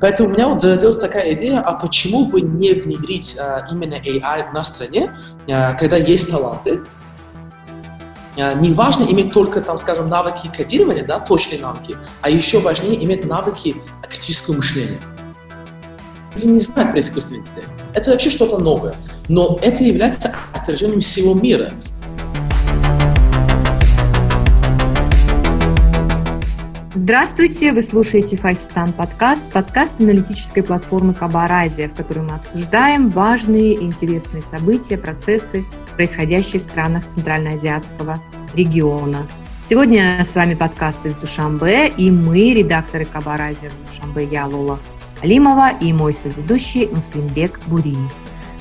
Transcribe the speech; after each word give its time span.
Поэтому 0.00 0.28
у 0.28 0.32
меня 0.32 0.48
вот 0.48 0.60
зародилась 0.60 0.98
такая 0.98 1.32
идея, 1.34 1.60
а 1.60 1.74
почему 1.74 2.26
бы 2.26 2.40
не 2.40 2.72
внедрить 2.72 3.36
а, 3.38 3.66
именно 3.70 3.94
AI 3.94 4.52
нашей 4.52 4.68
стране, 4.68 5.14
а, 5.50 5.74
когда 5.74 5.96
есть 5.96 6.30
таланты. 6.30 6.80
А, 8.36 8.54
не 8.54 8.72
важно 8.72 9.04
иметь 9.04 9.32
только, 9.32 9.60
там, 9.60 9.76
скажем, 9.76 10.08
навыки 10.08 10.50
кодирования, 10.56 11.04
да, 11.04 11.18
точные 11.18 11.60
навыки, 11.60 11.96
а 12.20 12.30
еще 12.30 12.60
важнее 12.60 13.04
иметь 13.04 13.24
навыки 13.24 13.76
критического 14.08 14.56
мышления. 14.56 15.00
Люди 16.34 16.46
не 16.46 16.58
знают 16.58 16.92
про 16.92 17.00
искусственный 17.00 17.40
интеллект. 17.40 17.70
Это 17.94 18.12
вообще 18.12 18.30
что-то 18.30 18.58
новое. 18.58 18.94
Но 19.28 19.58
это 19.60 19.82
является 19.82 20.32
отражением 20.54 21.00
всего 21.00 21.34
мира. 21.34 21.72
Здравствуйте, 27.00 27.72
вы 27.72 27.80
слушаете 27.82 28.34
Stan 28.34 28.92
подкаст, 28.92 29.46
подкаст 29.52 29.94
аналитической 30.00 30.62
платформы 30.62 31.14
Кабаразия, 31.14 31.88
в 31.88 31.94
которой 31.94 32.24
мы 32.28 32.34
обсуждаем 32.34 33.08
важные 33.08 33.74
и 33.74 33.84
интересные 33.84 34.42
события, 34.42 34.98
процессы, 34.98 35.64
происходящие 35.94 36.58
в 36.58 36.64
странах 36.64 37.06
Центральноазиатского 37.06 38.20
региона. 38.52 39.18
Сегодня 39.64 40.24
с 40.24 40.34
вами 40.34 40.54
подкаст 40.54 41.06
из 41.06 41.14
Душамбе, 41.14 41.86
и 41.86 42.10
мы, 42.10 42.52
редакторы 42.52 43.04
Кабаразия 43.04 43.70
в 43.70 43.88
Душамбе, 43.88 44.24
я 44.24 44.46
Лола 44.46 44.80
Алимова 45.22 45.70
и 45.80 45.92
мой 45.92 46.12
соведущий 46.12 46.88
Муслимбек 46.88 47.60
Бурин. 47.68 48.08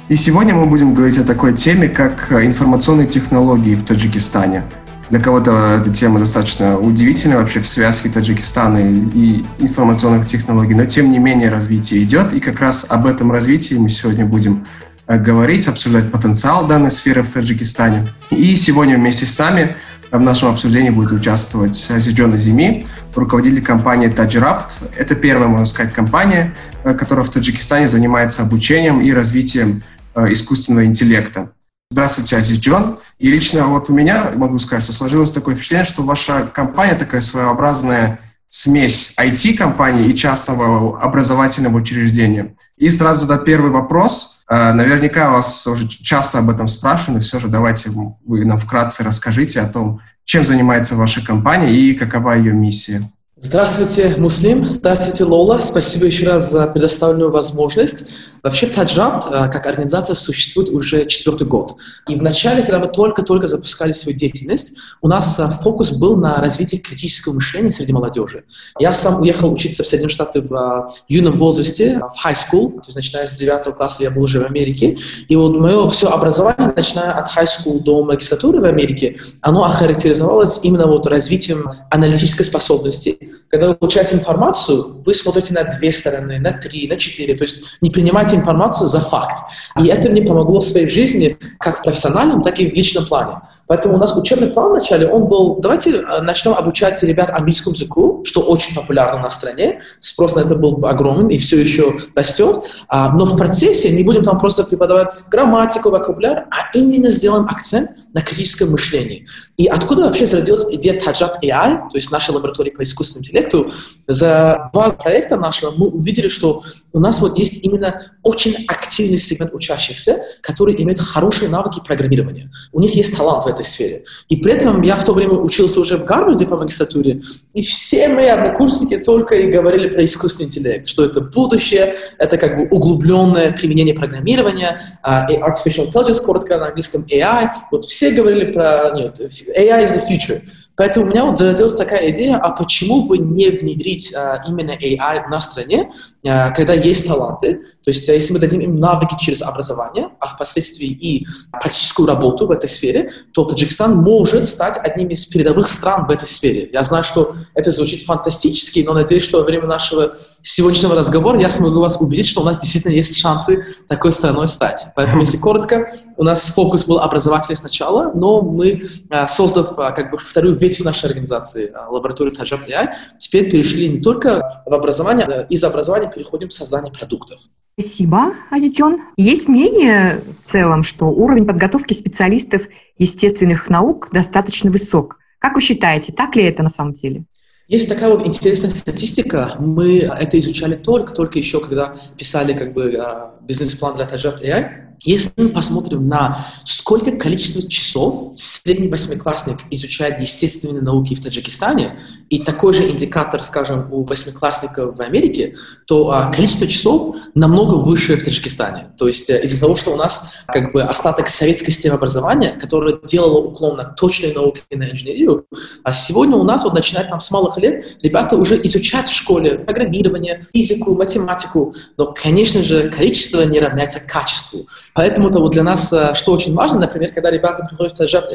И 0.10 0.16
сегодня 0.16 0.54
мы 0.54 0.68
будем 0.68 0.94
говорить 0.94 1.18
о 1.18 1.24
такой 1.24 1.58
теме, 1.58 1.90
как 1.90 2.32
информационные 2.32 3.08
технологии 3.08 3.74
в 3.74 3.84
Таджикистане– 3.84 4.64
для 5.10 5.20
кого-то 5.20 5.80
эта 5.82 5.94
тема 5.94 6.20
достаточно 6.20 6.78
удивительная 6.78 7.38
вообще 7.38 7.62
в 7.62 7.68
связке 7.68 8.10
Таджикистана 8.10 8.78
и 8.78 9.44
информационных 9.60 10.28
технологий, 10.28 10.74
но 10.74 10.86
тем 10.86 11.12
не 11.12 11.20
менее 11.20 11.50
развитие 11.50 12.04
идет, 12.04 12.34
и 12.34 12.40
как 12.40 12.60
раз 12.60 12.86
об 12.90 13.06
этом 13.06 13.32
развитии 13.32 13.76
мы 13.76 13.90
сегодня 13.90 14.26
будем 14.26 14.66
э, 15.08 15.18
говорить, 15.18 15.68
обсуждать 15.68 16.12
потенциал 16.12 16.68
данной 16.68 16.92
сферы 16.92 17.24
в 17.24 17.30
Таджикистане. 17.30 18.10
И 18.32 18.56
сегодня 18.56 18.98
вместе 18.98 19.26
с 19.26 19.40
нами 19.40 19.76
в 20.12 20.22
нашем 20.22 20.50
обсуждении 20.50 20.90
будет 20.90 21.12
участвовать 21.12 21.76
Зиджон 21.76 22.38
Зими, 22.38 22.86
руководитель 23.16 23.62
компании 23.62 24.10
TajRapt. 24.10 24.72
Это 24.98 25.16
первая, 25.16 25.48
можно 25.48 25.66
сказать, 25.66 25.94
компания, 25.94 26.54
э, 26.84 26.94
которая 26.94 27.26
в 27.26 27.30
Таджикистане 27.30 27.88
занимается 27.88 28.44
обучением 28.44 29.00
и 29.00 29.12
развитием 29.14 29.84
э, 30.16 30.34
искусственного 30.34 30.86
интеллекта. 30.86 31.52
Здравствуйте, 31.90 32.36
Азиз 32.36 32.60
Джон. 32.60 33.00
И 33.18 33.32
лично 33.32 33.68
вот 33.68 33.90
у 33.90 33.94
меня, 33.94 34.32
могу 34.36 34.58
сказать, 34.58 34.84
что 34.84 34.94
сложилось 34.94 35.32
такое 35.32 35.56
впечатление, 35.56 35.86
что 35.86 36.04
ваша 36.04 36.46
компания 36.54 36.96
такая 36.96 37.22
своеобразная 37.22 38.20
смесь 38.50 39.14
IT-компании 39.18 40.10
и 40.10 40.16
частного 40.16 41.02
образовательного 41.02 41.78
учреждения. 41.78 42.56
И 42.78 42.90
сразу 42.90 43.22
туда 43.22 43.38
первый 43.38 43.72
вопрос. 43.72 44.40
Э, 44.50 44.74
наверняка 44.74 45.30
вас 45.30 45.66
уже 45.66 45.88
часто 45.88 46.40
об 46.40 46.50
этом 46.50 46.68
спрашивают, 46.68 47.24
все 47.24 47.40
же 47.40 47.48
давайте 47.48 47.90
вы 47.90 48.46
нам 48.46 48.60
вкратце 48.60 49.04
расскажите 49.04 49.62
о 49.62 49.68
том, 49.68 50.02
чем 50.26 50.46
занимается 50.46 50.96
ваша 50.96 51.26
компания 51.26 51.74
и 51.74 51.94
какова 51.94 52.34
ее 52.34 52.52
миссия. 52.52 53.02
Здравствуйте, 53.40 54.16
Муслим. 54.18 54.70
Здравствуйте, 54.70 55.24
Лола. 55.24 55.62
Спасибо 55.62 56.08
еще 56.08 56.26
раз 56.26 56.50
за 56.50 56.66
предоставленную 56.66 57.32
возможность. 57.32 58.10
Вообще, 58.44 58.68
Таджаб 58.68 59.26
э, 59.28 59.50
как 59.50 59.66
организация 59.66 60.16
существует 60.16 60.70
уже 60.70 61.06
четвертый 61.06 61.48
год. 61.48 61.76
И 62.08 62.16
в 62.16 62.24
начале, 62.24 62.62
когда 62.62 62.80
мы 62.80 62.88
только-только 62.88 63.48
запускали 63.48 63.92
свою 63.92 64.18
деятельность, 64.18 64.74
у 65.02 65.08
нас 65.08 65.40
э, 65.40 65.48
фокус 65.62 65.92
был 65.92 66.16
на 66.16 66.36
развитии 66.36 66.78
критического 66.78 67.34
мышления 67.34 67.72
среди 67.72 67.94
молодежи. 67.94 68.44
Я 68.80 68.94
сам 68.94 69.22
уехал 69.22 69.52
учиться 69.52 69.84
в 69.84 69.88
Соединенные 69.88 70.14
Штаты 70.14 70.42
в 70.42 70.54
э, 70.54 70.94
юном 71.08 71.38
возрасте, 71.38 72.00
в 72.00 72.26
high 72.26 72.36
school, 72.36 72.72
то 72.76 72.88
есть 72.88 72.96
начиная 72.96 73.28
с 73.28 73.34
девятого 73.36 73.74
класса 73.74 74.04
я 74.04 74.12
был 74.12 74.24
уже 74.24 74.40
в 74.40 74.46
Америке. 74.46 74.98
И 75.28 75.36
вот 75.36 75.58
мое 75.58 75.90
все 75.90 76.08
образование, 76.08 76.74
начиная 76.76 77.14
от 77.14 77.30
high 77.36 77.46
school 77.46 77.82
до 77.84 78.04
магистратуры 78.04 78.62
в 78.62 78.66
Америке, 78.66 79.18
оно 79.42 79.64
охарактеризовалось 79.64 80.60
именно 80.64 80.88
вот 80.88 81.08
развитием 81.08 81.70
аналитической 81.90 82.44
способности. 82.44 83.18
Когда 83.50 83.70
вы 83.70 83.76
получаете 83.76 84.16
информацию, 84.16 85.02
вы 85.06 85.14
смотрите 85.14 85.54
на 85.54 85.64
две 85.64 85.92
стороны, 85.92 86.38
на 86.40 86.52
три, 86.52 86.88
на 86.88 86.98
четыре, 86.98 87.36
то 87.36 87.44
есть 87.44 87.64
не 87.82 87.90
принимайте 87.90 88.27
информацию 88.36 88.88
за 88.90 89.00
факт. 89.00 89.38
И 89.80 89.88
это 89.88 90.10
мне 90.10 90.22
помогло 90.22 90.60
в 90.60 90.64
своей 90.64 90.90
жизни, 90.90 91.38
как 91.60 91.80
в 91.80 91.84
профессиональном, 91.84 92.42
так 92.42 92.60
и 92.60 92.70
в 92.70 92.74
личном 92.74 93.06
плане. 93.06 93.42
Поэтому 93.68 93.96
у 93.96 93.98
нас 93.98 94.16
учебный 94.16 94.48
план 94.48 94.72
вначале, 94.72 95.08
он 95.08 95.26
был, 95.26 95.58
давайте 95.60 95.98
э, 95.98 96.22
начнем 96.22 96.54
обучать 96.54 97.02
ребят 97.04 97.30
английскому 97.30 97.76
языку, 97.76 98.24
что 98.26 98.42
очень 98.42 98.74
популярно 98.74 99.22
на 99.22 99.30
стране, 99.30 99.82
спрос 100.00 100.36
на 100.36 100.42
это 100.42 100.56
был 100.56 100.86
огромен 100.86 101.28
и 101.28 101.38
все 101.38 101.60
еще 101.60 101.94
растет, 102.16 102.64
а, 102.88 103.12
но 103.12 103.26
в 103.26 103.36
процессе 103.36 103.92
не 103.92 104.04
будем 104.04 104.24
там 104.24 104.40
просто 104.40 104.64
преподавать 104.64 105.12
грамматику, 105.30 105.90
вокабуляр, 105.90 106.46
а 106.50 106.76
именно 106.78 107.10
сделаем 107.10 107.46
акцент 107.46 107.92
на 108.14 108.22
критическое 108.22 108.66
мышление. 108.66 109.26
И 109.58 109.68
откуда 109.68 110.04
вообще 110.04 110.26
зародилась 110.26 110.66
идея 110.74 111.00
Таджат 111.00 111.44
AI, 111.44 111.90
то 111.90 111.96
есть 111.96 112.12
нашей 112.12 112.32
лаборатории 112.32 112.72
по 112.72 112.84
искусственному 112.84 113.26
интеллекту? 113.26 113.72
За 114.08 114.70
два 114.74 114.92
проекта 114.92 115.38
нашего 115.38 115.72
мы 115.72 115.88
увидели, 115.88 116.28
что 116.28 116.64
у 116.94 117.00
нас 117.00 117.20
вот 117.22 117.38
есть 117.38 117.64
именно 117.64 118.12
очень 118.24 118.56
активный 118.68 119.18
сегмент 119.18 119.54
учащихся, 119.54 120.20
которые 120.42 120.82
имеют 120.82 121.00
хорошие 121.00 121.50
навыки 121.50 121.82
программирования. 121.86 122.52
У 122.72 122.80
них 122.80 122.96
есть 122.96 123.16
талант 123.16 123.46
в 123.46 123.48
этой 123.48 123.66
сфере. 123.66 124.06
И 124.30 124.38
при 124.38 124.54
этом 124.54 124.82
я 124.82 124.96
в 124.96 125.04
то 125.04 125.14
время 125.14 125.34
учился 125.34 125.80
уже 125.80 125.98
в 125.98 126.06
Гарварде 126.06 126.46
по 126.46 126.58
магистратуре, 126.58 127.22
и 127.54 127.62
все 127.62 128.08
мои 128.08 128.28
однокурсники 128.28 128.98
только 128.98 129.36
и 129.36 129.52
говорили 129.52 129.90
про 129.90 130.04
искусственный 130.06 130.48
интеллект, 130.48 130.88
что 130.88 131.06
это 131.06 131.22
будущее, 131.22 131.96
это 132.18 132.38
как 132.38 132.58
бы 132.58 132.68
углубленное 132.70 133.52
применение 133.52 133.94
программирования, 133.94 134.82
uh, 135.06 135.28
artificial 135.28 135.92
intelligence, 135.92 136.24
коротко 136.24 136.58
на 136.58 136.68
английском 136.68 137.06
AI. 137.12 137.50
Вот 137.72 137.86
все 137.86 137.97
говорили 138.06 138.52
про 138.52 138.92
нет, 138.96 139.20
AI 139.20 139.84
is 139.84 139.94
the 139.94 140.02
future. 140.08 140.42
Поэтому 140.78 141.08
у 141.08 141.10
меня 141.10 141.26
вот 141.26 141.40
зародилась 141.40 141.76
такая 141.76 142.12
идея, 142.12 142.38
а 142.38 142.52
почему 142.52 143.06
бы 143.06 143.18
не 143.18 143.50
внедрить 143.50 144.14
а, 144.14 144.44
именно 144.48 144.72
AI 144.72 145.26
в 145.26 145.30
нашей 145.30 145.46
стране, 145.46 145.92
а, 146.24 146.52
когда 146.52 146.74
есть 146.74 147.08
таланты, 147.08 147.62
то 147.84 147.90
есть 147.90 148.08
а, 148.08 148.14
если 148.14 148.32
мы 148.34 148.40
дадим 148.40 148.60
им 148.60 148.80
навыки 148.80 149.16
через 149.20 149.42
образование, 149.42 150.10
а 150.20 150.28
впоследствии 150.28 150.88
и 150.88 151.26
практическую 151.52 152.08
работу 152.08 152.46
в 152.46 152.52
этой 152.52 152.70
сфере, 152.70 153.12
то 153.34 153.44
Таджикистан 153.44 153.96
может 153.96 154.48
стать 154.48 154.78
одним 154.78 155.08
из 155.08 155.26
передовых 155.26 155.68
стран 155.68 156.06
в 156.06 156.12
этой 156.12 156.28
сфере. 156.28 156.70
Я 156.72 156.84
знаю, 156.84 157.04
что 157.04 157.34
это 157.56 157.72
звучит 157.72 158.04
фантастически, 158.04 158.84
но 158.86 158.94
надеюсь, 158.94 159.24
что 159.24 159.40
во 159.40 159.46
время 159.46 159.66
нашего 159.66 160.14
сегодняшнего 160.50 160.96
разговора 160.96 161.40
я 161.40 161.50
смогу 161.50 161.80
вас 161.80 162.00
убедить, 162.00 162.28
что 162.28 162.42
у 162.42 162.44
нас 162.44 162.60
действительно 162.60 162.94
есть 162.94 163.18
шансы 163.18 163.66
такой 163.88 164.12
страной 164.12 164.48
стать. 164.48 164.88
Поэтому, 164.96 165.22
если 165.22 165.38
коротко, 165.38 165.92
у 166.16 166.24
нас 166.24 166.48
фокус 166.48 166.86
был 166.86 167.00
образовательный 167.00 167.56
сначала, 167.56 168.12
но 168.14 168.42
мы, 168.42 168.84
создав 169.28 169.76
как 169.76 170.12
бы 170.12 170.18
вторую 170.18 170.56
ветвь 170.56 170.80
нашей 170.80 171.06
организации, 171.06 171.74
лабораторию 171.90 172.34
Таджаб 172.34 172.62
AI, 172.62 172.90
теперь 173.20 173.50
перешли 173.52 173.90
не 173.90 174.02
только 174.02 174.64
в 174.66 174.74
образование, 174.74 175.46
из 175.50 175.64
образования 175.64 176.12
переходим 176.14 176.50
к 176.50 176.54
созданию 176.54 176.94
продуктов. 176.94 177.42
Спасибо, 177.80 178.34
Азичон. 178.50 179.00
Есть 179.18 179.48
мнение 179.48 180.24
в 180.40 180.44
целом, 180.44 180.82
что 180.82 181.06
уровень 181.06 181.46
подготовки 181.46 181.94
специалистов 181.94 182.64
естественных 182.98 183.70
наук 183.70 184.10
достаточно 184.12 184.72
высок. 184.72 185.18
Как 185.40 185.54
вы 185.54 185.62
считаете, 185.62 186.14
так 186.14 186.36
ли 186.36 186.44
это 186.44 186.64
на 186.64 186.70
самом 186.70 186.94
деле? 186.94 187.26
Есть 187.68 187.90
такая 187.90 188.10
вот 188.10 188.26
интересная 188.26 188.70
статистика. 188.70 189.56
Мы 189.60 190.00
это 190.00 190.40
изучали 190.40 190.76
только, 190.76 191.14
только 191.14 191.38
еще, 191.38 191.60
когда 191.60 191.98
писали 192.18 192.54
как 192.54 192.72
бы 192.74 192.96
а, 192.98 193.36
бизнес-план 193.42 193.98
для 193.98 194.06
Tajab 194.06 194.42
AI. 194.42 194.87
Если 195.04 195.32
мы 195.38 195.50
посмотрим 195.50 196.08
на 196.08 196.46
сколько 196.66 197.12
количество 197.12 197.68
часов 197.70 198.34
средний 198.40 198.88
восьмиклассник 198.88 199.60
изучает 199.72 200.20
естественные 200.20 200.82
науки 200.82 201.16
в 201.16 201.22
Таджикистане, 201.22 202.00
и 202.30 202.40
такой 202.40 202.74
же 202.74 202.90
индикатор, 202.90 203.42
скажем, 203.42 203.92
у 203.92 204.04
восьмиклассников 204.04 204.98
в 204.98 205.02
Америке, 205.02 205.56
то 205.86 206.12
а, 206.12 206.32
количество 206.32 206.68
часов 206.68 207.16
намного 207.36 207.76
выше 207.76 208.18
в 208.18 208.24
Таджикистане. 208.24 208.90
То 208.98 209.08
есть 209.08 209.30
а, 209.30 209.38
из-за 209.38 209.60
того, 209.60 209.76
что 209.76 209.92
у 209.92 209.96
нас 209.96 210.34
как 210.48 210.74
бы 210.74 210.84
остаток 210.84 211.30
советской 211.30 211.72
системы 211.72 211.96
образования, 211.96 212.58
которая 212.60 212.98
делала 213.08 213.40
уклон 213.40 213.78
на 213.78 213.86
точные 213.86 214.34
науки 214.34 214.62
и 214.70 214.76
на 214.76 214.90
инженерию, 214.92 215.46
а 215.84 215.94
сегодня 215.94 216.36
у 216.36 216.44
нас, 216.44 216.64
вот 216.64 216.74
начиная 216.74 217.08
там 217.10 217.22
с 217.22 217.32
малых 217.32 217.58
лет, 217.58 217.98
ребята 218.02 218.36
уже 218.36 218.62
изучают 218.64 219.08
в 219.08 219.14
школе 219.14 219.60
программирование, 219.60 220.46
физику, 220.54 220.96
математику, 220.96 221.74
но, 221.96 222.14
конечно 222.14 222.62
же, 222.62 222.90
количество 222.90 223.44
не 223.44 223.60
равняется 223.60 224.02
качеству. 224.06 224.68
Поэтому-то 224.98 225.40
вот 225.40 225.52
для 225.52 225.62
нас, 225.62 225.94
а, 225.94 226.16
что 226.16 226.32
очень 226.32 226.56
важно, 226.56 226.80
например, 226.80 227.14
когда 227.14 227.30
ребята 227.30 227.64
приходят 227.64 227.94
в 227.94 227.98
Таджат 227.98 228.32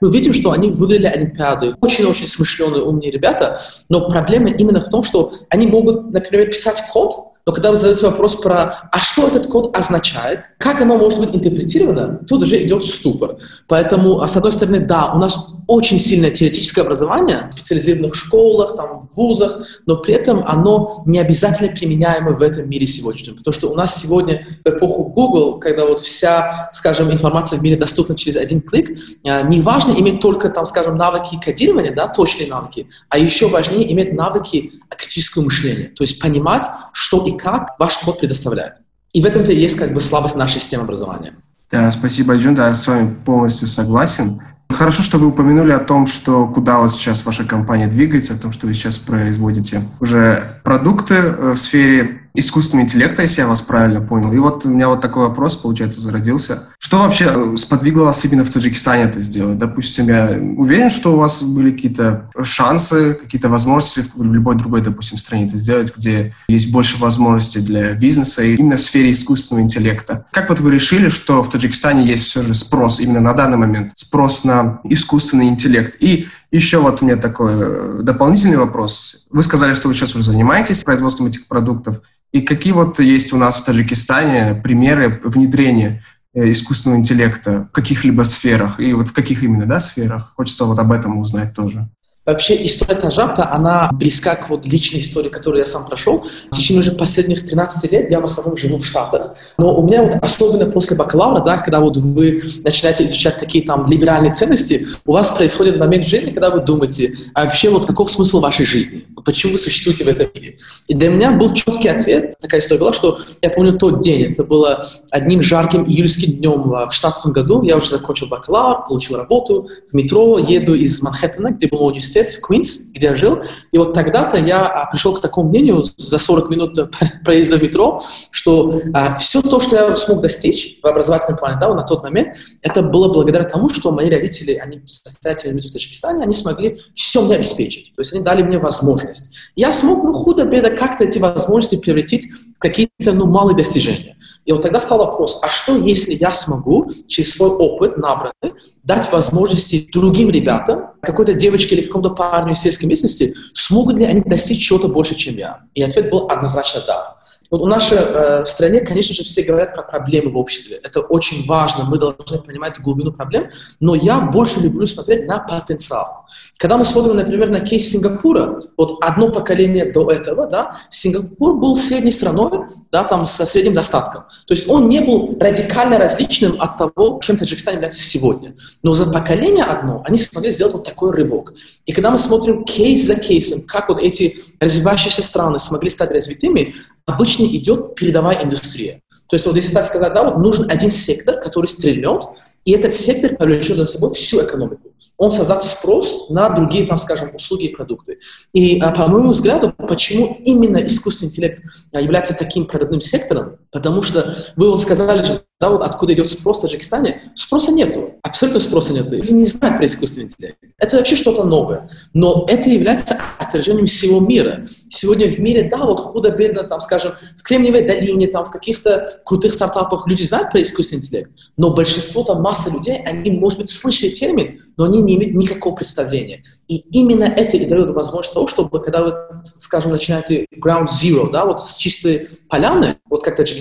мы 0.00 0.10
видим, 0.12 0.32
что 0.32 0.50
они 0.50 0.68
выиграли 0.68 1.06
Олимпиады. 1.06 1.76
Очень-очень 1.80 2.26
смышленые, 2.26 2.82
умные 2.82 3.12
ребята, 3.12 3.60
но 3.88 4.08
проблема 4.08 4.50
именно 4.50 4.80
в 4.80 4.88
том, 4.88 5.04
что 5.04 5.32
они 5.50 5.68
могут, 5.68 6.10
например, 6.12 6.48
писать 6.48 6.82
код, 6.92 7.29
но 7.46 7.52
когда 7.52 7.70
вы 7.70 7.76
задаете 7.76 8.06
вопрос 8.06 8.36
про, 8.36 8.88
а 8.90 8.98
что 9.00 9.26
этот 9.26 9.46
код 9.46 9.76
означает, 9.76 10.42
как 10.58 10.80
оно 10.80 10.96
может 10.96 11.18
быть 11.18 11.34
интерпретировано, 11.34 12.20
тут 12.28 12.42
уже 12.42 12.62
идет 12.62 12.84
ступор. 12.84 13.38
Поэтому, 13.66 14.20
а 14.20 14.28
с 14.28 14.36
одной 14.36 14.52
стороны, 14.52 14.80
да, 14.80 15.12
у 15.14 15.18
нас 15.18 15.56
очень 15.66 16.00
сильное 16.00 16.30
теоретическое 16.30 16.82
образование, 16.82 17.50
в 17.52 18.14
школах, 18.14 18.76
там, 18.76 19.00
в 19.00 19.16
вузах, 19.16 19.66
но 19.86 19.96
при 19.96 20.14
этом 20.14 20.42
оно 20.44 21.04
не 21.06 21.20
обязательно 21.20 21.70
применяемо 21.70 22.32
в 22.32 22.42
этом 22.42 22.68
мире 22.68 22.86
сегодняшнем. 22.86 23.36
Потому 23.36 23.54
что 23.54 23.70
у 23.70 23.74
нас 23.76 24.02
сегодня 24.02 24.46
в 24.64 24.68
эпоху 24.68 25.04
Google, 25.04 25.60
когда 25.60 25.86
вот 25.86 26.00
вся, 26.00 26.70
скажем, 26.72 27.12
информация 27.12 27.58
в 27.58 27.62
мире 27.62 27.76
доступна 27.76 28.16
через 28.16 28.36
один 28.36 28.60
клик, 28.60 28.98
а, 29.24 29.42
не 29.42 29.60
важно 29.60 29.92
иметь 29.92 30.20
только, 30.20 30.48
там, 30.48 30.66
скажем, 30.66 30.96
навыки 30.96 31.38
кодирования, 31.40 31.94
да, 31.94 32.08
точные 32.08 32.48
навыки, 32.48 32.88
а 33.08 33.18
еще 33.18 33.46
важнее 33.46 33.92
иметь 33.92 34.12
навыки 34.12 34.72
критического 34.88 35.44
мышления, 35.44 35.92
то 35.96 36.02
есть 36.02 36.20
понимать, 36.20 36.64
что 36.92 37.24
и 37.26 37.36
как 37.36 37.74
ваш 37.78 37.98
код 37.98 38.20
предоставляет. 38.20 38.74
И 39.12 39.22
в 39.22 39.24
этом-то 39.24 39.52
есть 39.52 39.78
как 39.78 39.92
бы 39.92 40.00
слабость 40.00 40.36
нашей 40.36 40.60
системы 40.60 40.84
образования. 40.84 41.34
Да, 41.70 41.90
спасибо, 41.90 42.36
Джун, 42.36 42.54
да, 42.54 42.72
с 42.72 42.86
вами 42.86 43.14
полностью 43.24 43.68
согласен. 43.68 44.40
Хорошо, 44.70 45.02
что 45.02 45.18
вы 45.18 45.26
упомянули 45.26 45.72
о 45.72 45.80
том, 45.80 46.06
что 46.06 46.46
куда 46.46 46.78
вас 46.78 46.94
сейчас 46.94 47.26
ваша 47.26 47.44
компания 47.44 47.88
двигается, 47.88 48.34
о 48.34 48.38
том, 48.38 48.52
что 48.52 48.66
вы 48.66 48.74
сейчас 48.74 48.98
производите 48.98 49.82
уже 49.98 50.60
продукты 50.62 51.14
э, 51.14 51.52
в 51.54 51.56
сфере 51.56 52.22
искусственного 52.34 52.84
интеллекта, 52.86 53.22
если 53.22 53.40
я 53.40 53.48
вас 53.48 53.62
правильно 53.62 54.00
понял. 54.00 54.32
И 54.32 54.38
вот 54.38 54.64
у 54.64 54.68
меня 54.68 54.88
вот 54.88 55.00
такой 55.00 55.26
вопрос, 55.26 55.56
получается, 55.56 56.00
зародился. 56.00 56.68
Что 56.90 56.98
вообще 56.98 57.26
э, 57.32 57.56
сподвигло 57.56 58.06
вас 58.06 58.24
именно 58.24 58.44
в 58.44 58.50
Таджикистане 58.50 59.04
это 59.04 59.20
сделать? 59.20 59.58
Допустим, 59.58 60.08
я 60.08 60.36
уверен, 60.56 60.90
что 60.90 61.12
у 61.12 61.18
вас 61.18 61.40
были 61.40 61.70
какие-то 61.70 62.28
шансы, 62.42 63.14
какие-то 63.14 63.48
возможности 63.48 64.06
в 64.12 64.24
любой 64.24 64.56
другой, 64.56 64.80
допустим, 64.80 65.16
стране 65.16 65.46
это 65.46 65.56
сделать, 65.56 65.96
где 65.96 66.34
есть 66.48 66.72
больше 66.72 66.98
возможностей 66.98 67.60
для 67.60 67.92
бизнеса, 67.92 68.42
и 68.42 68.56
именно 68.56 68.76
в 68.76 68.80
сфере 68.80 69.12
искусственного 69.12 69.62
интеллекта. 69.62 70.26
Как 70.32 70.48
вот 70.48 70.58
вы 70.58 70.72
решили, 70.72 71.10
что 71.10 71.44
в 71.44 71.48
Таджикистане 71.48 72.04
есть 72.04 72.24
все 72.24 72.42
же 72.42 72.54
спрос 72.54 72.98
именно 72.98 73.20
на 73.20 73.34
данный 73.34 73.56
момент, 73.56 73.92
спрос 73.94 74.42
на 74.42 74.80
искусственный 74.82 75.46
интеллект? 75.46 75.94
И 76.00 76.26
еще 76.50 76.78
вот 76.78 77.02
у 77.02 77.04
меня 77.04 77.18
такой 77.18 77.52
э, 77.54 78.02
дополнительный 78.02 78.56
вопрос. 78.56 79.26
Вы 79.30 79.44
сказали, 79.44 79.74
что 79.74 79.86
вы 79.86 79.94
сейчас 79.94 80.16
уже 80.16 80.24
занимаетесь 80.24 80.82
производством 80.82 81.28
этих 81.28 81.46
продуктов. 81.46 82.00
И 82.32 82.40
какие 82.40 82.72
вот 82.72 82.98
есть 82.98 83.32
у 83.32 83.36
нас 83.36 83.58
в 83.58 83.64
Таджикистане 83.64 84.60
примеры 84.60 85.20
внедрения 85.22 86.02
искусственного 86.34 86.98
интеллекта 86.98 87.68
в 87.70 87.72
каких-либо 87.72 88.22
сферах? 88.22 88.80
И 88.80 88.92
вот 88.92 89.08
в 89.08 89.12
каких 89.12 89.42
именно 89.42 89.66
да, 89.66 89.80
сферах? 89.80 90.32
Хочется 90.36 90.64
вот 90.64 90.78
об 90.78 90.92
этом 90.92 91.18
узнать 91.18 91.54
тоже. 91.54 91.90
Вообще 92.30 92.64
история 92.64 92.94
Таджапта, 92.94 93.50
она 93.50 93.90
близка 93.92 94.36
к 94.36 94.50
вот 94.50 94.64
личной 94.64 95.00
истории, 95.00 95.28
которую 95.28 95.58
я 95.58 95.66
сам 95.66 95.84
прошел. 95.84 96.24
В 96.52 96.56
течение 96.56 96.80
уже 96.80 96.92
последних 96.92 97.44
13 97.44 97.90
лет 97.90 98.08
я 98.08 98.20
в 98.20 98.24
основном 98.24 98.56
живу 98.56 98.78
в 98.78 98.86
Штатах. 98.86 99.34
Но 99.58 99.74
у 99.74 99.84
меня 99.84 100.04
вот 100.04 100.14
особенно 100.22 100.70
после 100.70 100.96
бакалавра, 100.96 101.42
да, 101.42 101.58
когда 101.58 101.80
вот 101.80 101.96
вы 101.96 102.40
начинаете 102.62 103.04
изучать 103.06 103.38
такие 103.38 103.64
там 103.64 103.90
либеральные 103.90 104.32
ценности, 104.32 104.86
у 105.04 105.12
вас 105.12 105.32
происходит 105.32 105.80
момент 105.80 106.06
в 106.06 106.08
жизни, 106.08 106.30
когда 106.30 106.50
вы 106.50 106.60
думаете, 106.60 107.12
а 107.34 107.46
вообще 107.46 107.68
вот 107.68 107.86
каков 107.86 108.12
смысл 108.12 108.38
вашей 108.38 108.64
жизни? 108.64 109.04
Почему 109.24 109.54
вы 109.54 109.58
существуете 109.58 110.04
в 110.04 110.08
этом 110.08 110.28
мире? 110.32 110.56
И 110.86 110.94
для 110.94 111.10
меня 111.10 111.32
был 111.32 111.52
четкий 111.52 111.88
ответ. 111.88 112.34
Такая 112.40 112.60
история 112.60 112.78
была, 112.78 112.92
что 112.92 113.18
я 113.42 113.50
помню 113.50 113.76
тот 113.76 114.02
день. 114.02 114.30
Это 114.30 114.44
было 114.44 114.86
одним 115.10 115.42
жарким 115.42 115.84
июльским 115.84 116.34
днем 116.34 116.62
в 116.62 116.92
16 116.92 117.32
году. 117.32 117.64
Я 117.64 117.76
уже 117.76 117.90
закончил 117.90 118.28
бакалавр, 118.28 118.86
получил 118.86 119.16
работу. 119.16 119.66
В 119.90 119.94
метро 119.94 120.38
еду 120.38 120.74
из 120.74 121.02
Манхэттена, 121.02 121.50
где 121.50 121.66
был 121.66 121.84
университет 121.86 122.19
университет 122.20 122.30
в 122.30 122.40
Квинс, 122.40 122.92
где 122.92 123.08
я 123.08 123.16
жил. 123.16 123.42
И 123.72 123.78
вот 123.78 123.94
тогда-то 123.94 124.36
я 124.36 124.66
а, 124.66 124.90
пришел 124.90 125.14
к 125.14 125.20
такому 125.20 125.48
мнению 125.48 125.84
за 125.96 126.18
40 126.18 126.50
минут 126.50 126.78
проезда 127.24 127.56
в 127.56 127.62
метро, 127.62 128.02
что 128.30 128.72
а, 128.92 129.16
все 129.16 129.42
то, 129.42 129.60
что 129.60 129.76
я 129.76 129.96
смог 129.96 130.22
достичь 130.22 130.78
в 130.82 130.86
образовательном 130.86 131.38
плане 131.38 131.58
да, 131.60 131.72
на 131.74 131.82
тот 131.82 132.02
момент, 132.02 132.36
это 132.62 132.82
было 132.82 133.12
благодаря 133.12 133.44
тому, 133.44 133.68
что 133.68 133.92
мои 133.92 134.10
родители, 134.10 134.54
они 134.54 134.82
состоятельные 134.86 135.56
люди 135.56 135.68
в 135.68 135.72
Таджикистане, 135.72 136.22
они 136.22 136.34
смогли 136.34 136.78
все 136.94 137.22
мне 137.22 137.36
обеспечить. 137.36 137.94
То 137.94 138.02
есть 138.02 138.12
они 138.12 138.22
дали 138.22 138.42
мне 138.42 138.58
возможность. 138.58 139.34
Я 139.56 139.72
смог, 139.72 140.04
ну, 140.04 140.12
худо-бедо, 140.12 140.70
как-то 140.70 141.04
эти 141.04 141.18
возможности 141.18 141.76
превратить 141.76 142.28
какие-то, 142.60 143.12
ну, 143.12 143.26
малые 143.26 143.56
достижения. 143.56 144.16
И 144.44 144.52
вот 144.52 144.62
тогда 144.62 144.80
стал 144.80 144.98
вопрос, 144.98 145.40
а 145.42 145.48
что, 145.48 145.76
если 145.76 146.14
я 146.14 146.30
смогу 146.30 146.88
через 147.08 147.32
свой 147.32 147.48
опыт 147.48 147.96
набранный 147.96 148.54
дать 148.84 149.10
возможности 149.10 149.88
другим 149.92 150.30
ребятам, 150.30 150.90
какой-то 151.00 151.32
девочке 151.32 151.74
или 151.74 151.86
какому-то 151.86 152.10
парню 152.10 152.52
из 152.52 152.60
сельской 152.60 152.88
местности, 152.88 153.34
смогут 153.54 153.96
ли 153.96 154.04
они 154.04 154.20
достичь 154.20 154.66
чего-то 154.66 154.88
больше, 154.88 155.14
чем 155.14 155.36
я? 155.36 155.62
И 155.74 155.82
ответ 155.82 156.10
был 156.10 156.28
однозначно 156.28 156.82
да. 156.86 157.16
Вот 157.50 157.62
у 157.62 157.66
нашей 157.66 157.98
э, 157.98 158.44
стране, 158.46 158.80
конечно 158.80 159.12
же, 159.12 159.24
все 159.24 159.42
говорят 159.42 159.74
про 159.74 159.82
проблемы 159.82 160.30
в 160.30 160.36
обществе. 160.36 160.76
Это 160.82 161.00
очень 161.00 161.46
важно, 161.46 161.84
мы 161.84 161.98
должны 161.98 162.38
понимать 162.38 162.78
глубину 162.78 163.12
проблем, 163.12 163.50
но 163.80 163.96
я 163.96 164.20
больше 164.20 164.60
люблю 164.60 164.86
смотреть 164.86 165.26
на 165.26 165.40
потенциал. 165.40 166.26
Когда 166.56 166.76
мы 166.76 166.84
смотрим, 166.84 167.16
например, 167.16 167.50
на 167.50 167.60
кейс 167.60 167.90
Сингапура, 167.90 168.60
вот 168.76 168.98
одно 169.02 169.30
поколение 169.30 169.90
до 169.90 170.10
этого, 170.10 170.46
да, 170.46 170.76
Сингапур 170.90 171.54
был 171.54 171.74
средней 171.74 172.12
страной, 172.12 172.66
да, 172.92 173.02
там 173.04 173.26
со 173.26 173.46
средним 173.46 173.74
достатком. 173.74 174.24
То 174.46 174.54
есть 174.54 174.68
он 174.68 174.88
не 174.88 175.00
был 175.00 175.36
радикально 175.40 175.98
различным 175.98 176.60
от 176.60 176.76
того, 176.76 177.20
чем 177.22 177.36
Таджикистан 177.36 177.74
является 177.74 178.00
сегодня. 178.00 178.54
Но 178.82 178.92
за 178.92 179.10
поколение 179.10 179.64
одно 179.64 180.02
они 180.04 180.18
смогли 180.18 180.50
сделать 180.52 180.74
вот 180.74 180.84
такой 180.84 181.12
рывок. 181.12 181.54
И 181.86 181.92
когда 181.92 182.10
мы 182.10 182.18
смотрим 182.18 182.64
кейс 182.64 183.06
за 183.06 183.16
кейсом, 183.16 183.62
как 183.66 183.88
вот 183.88 184.00
эти 184.00 184.36
развивающиеся 184.60 185.22
страны 185.22 185.58
смогли 185.58 185.90
стать 185.90 186.10
развитыми, 186.10 186.74
обычно 187.06 187.44
идет 187.44 187.94
передовая 187.94 188.42
индустрия. 188.44 189.02
То 189.28 189.36
есть 189.36 189.46
вот 189.46 189.56
если 189.56 189.72
так 189.72 189.86
сказать, 189.86 190.12
да, 190.12 190.24
вот 190.24 190.38
нужен 190.38 190.70
один 190.70 190.90
сектор, 190.90 191.40
который 191.40 191.66
стрельнет, 191.66 192.24
и 192.64 192.72
этот 192.72 192.94
сектор 192.94 193.36
повлечет 193.36 193.76
за 193.76 193.86
собой 193.86 194.12
всю 194.14 194.44
экономику 194.44 194.90
он 195.20 195.32
создаст 195.32 195.78
спрос 195.78 196.30
на 196.30 196.48
другие, 196.48 196.86
там, 196.86 196.98
скажем, 196.98 197.34
услуги 197.34 197.66
и 197.66 197.74
продукты. 197.74 198.18
И, 198.54 198.80
а, 198.80 198.90
по 198.90 199.06
моему 199.06 199.32
взгляду, 199.32 199.74
почему 199.76 200.38
именно 200.46 200.78
искусственный 200.78 201.28
интеллект 201.28 201.62
а, 201.92 202.00
является 202.00 202.32
таким 202.32 202.64
прорывным 202.64 203.02
сектором, 203.02 203.58
потому 203.70 204.02
что 204.02 204.36
вы 204.56 204.70
вот 204.70 204.82
сказали 204.82 205.24
же, 205.24 205.42
да, 205.60 205.68
вот 205.68 205.82
откуда 205.82 206.14
идет 206.14 206.28
спрос 206.28 206.58
в 206.58 206.62
Таджикистане, 206.62 207.22
спроса 207.34 207.70
нету, 207.70 208.14
абсолютно 208.22 208.60
спроса 208.60 208.92
нету. 208.94 209.14
Люди 209.14 209.32
не 209.32 209.44
знают 209.44 209.76
про 209.76 209.86
искусственный 209.86 210.24
интеллект. 210.24 210.56
Это 210.78 210.96
вообще 210.96 211.16
что-то 211.16 211.44
новое. 211.44 211.90
Но 212.14 212.46
это 212.48 212.70
является 212.70 213.18
отражением 213.38 213.86
всего 213.86 214.20
мира. 214.20 214.66
Сегодня 214.88 215.28
в 215.28 215.38
мире, 215.38 215.68
да, 215.70 215.84
вот 215.84 216.00
худо-бедно, 216.00 216.64
там, 216.64 216.80
скажем, 216.80 217.12
в 217.36 217.42
Кремниевой 217.42 217.82
долине, 217.82 218.26
там, 218.28 218.46
в 218.46 218.50
каких-то 218.50 219.20
крутых 219.24 219.52
стартапах 219.52 220.06
люди 220.06 220.22
знают 220.22 220.50
про 220.50 220.62
искусственный 220.62 221.02
интеллект, 221.02 221.30
но 221.58 221.70
большинство, 221.74 222.22
там, 222.22 222.40
масса 222.40 222.70
людей, 222.70 223.02
они, 223.04 223.30
может 223.32 223.58
быть, 223.58 223.70
слышали 223.70 224.10
термин, 224.10 224.60
но 224.78 224.84
они 224.84 225.02
не 225.02 225.16
имеют 225.16 225.34
никакого 225.34 225.74
представления. 225.74 226.42
И 226.68 226.76
именно 226.76 227.24
это 227.24 227.58
и 227.58 227.66
дает 227.66 227.90
возможность 227.90 228.32
того, 228.32 228.46
чтобы, 228.46 228.80
когда 228.80 229.02
вы, 229.04 229.14
скажем, 229.44 229.92
начинаете 229.92 230.46
ground 230.64 230.86
zero, 230.86 231.30
да, 231.30 231.44
вот 231.44 231.62
с 231.62 231.76
чистой 231.76 232.28
поляны, 232.48 232.96
вот 233.10 233.22
как 233.22 233.36
Таджикистан, 233.36 233.59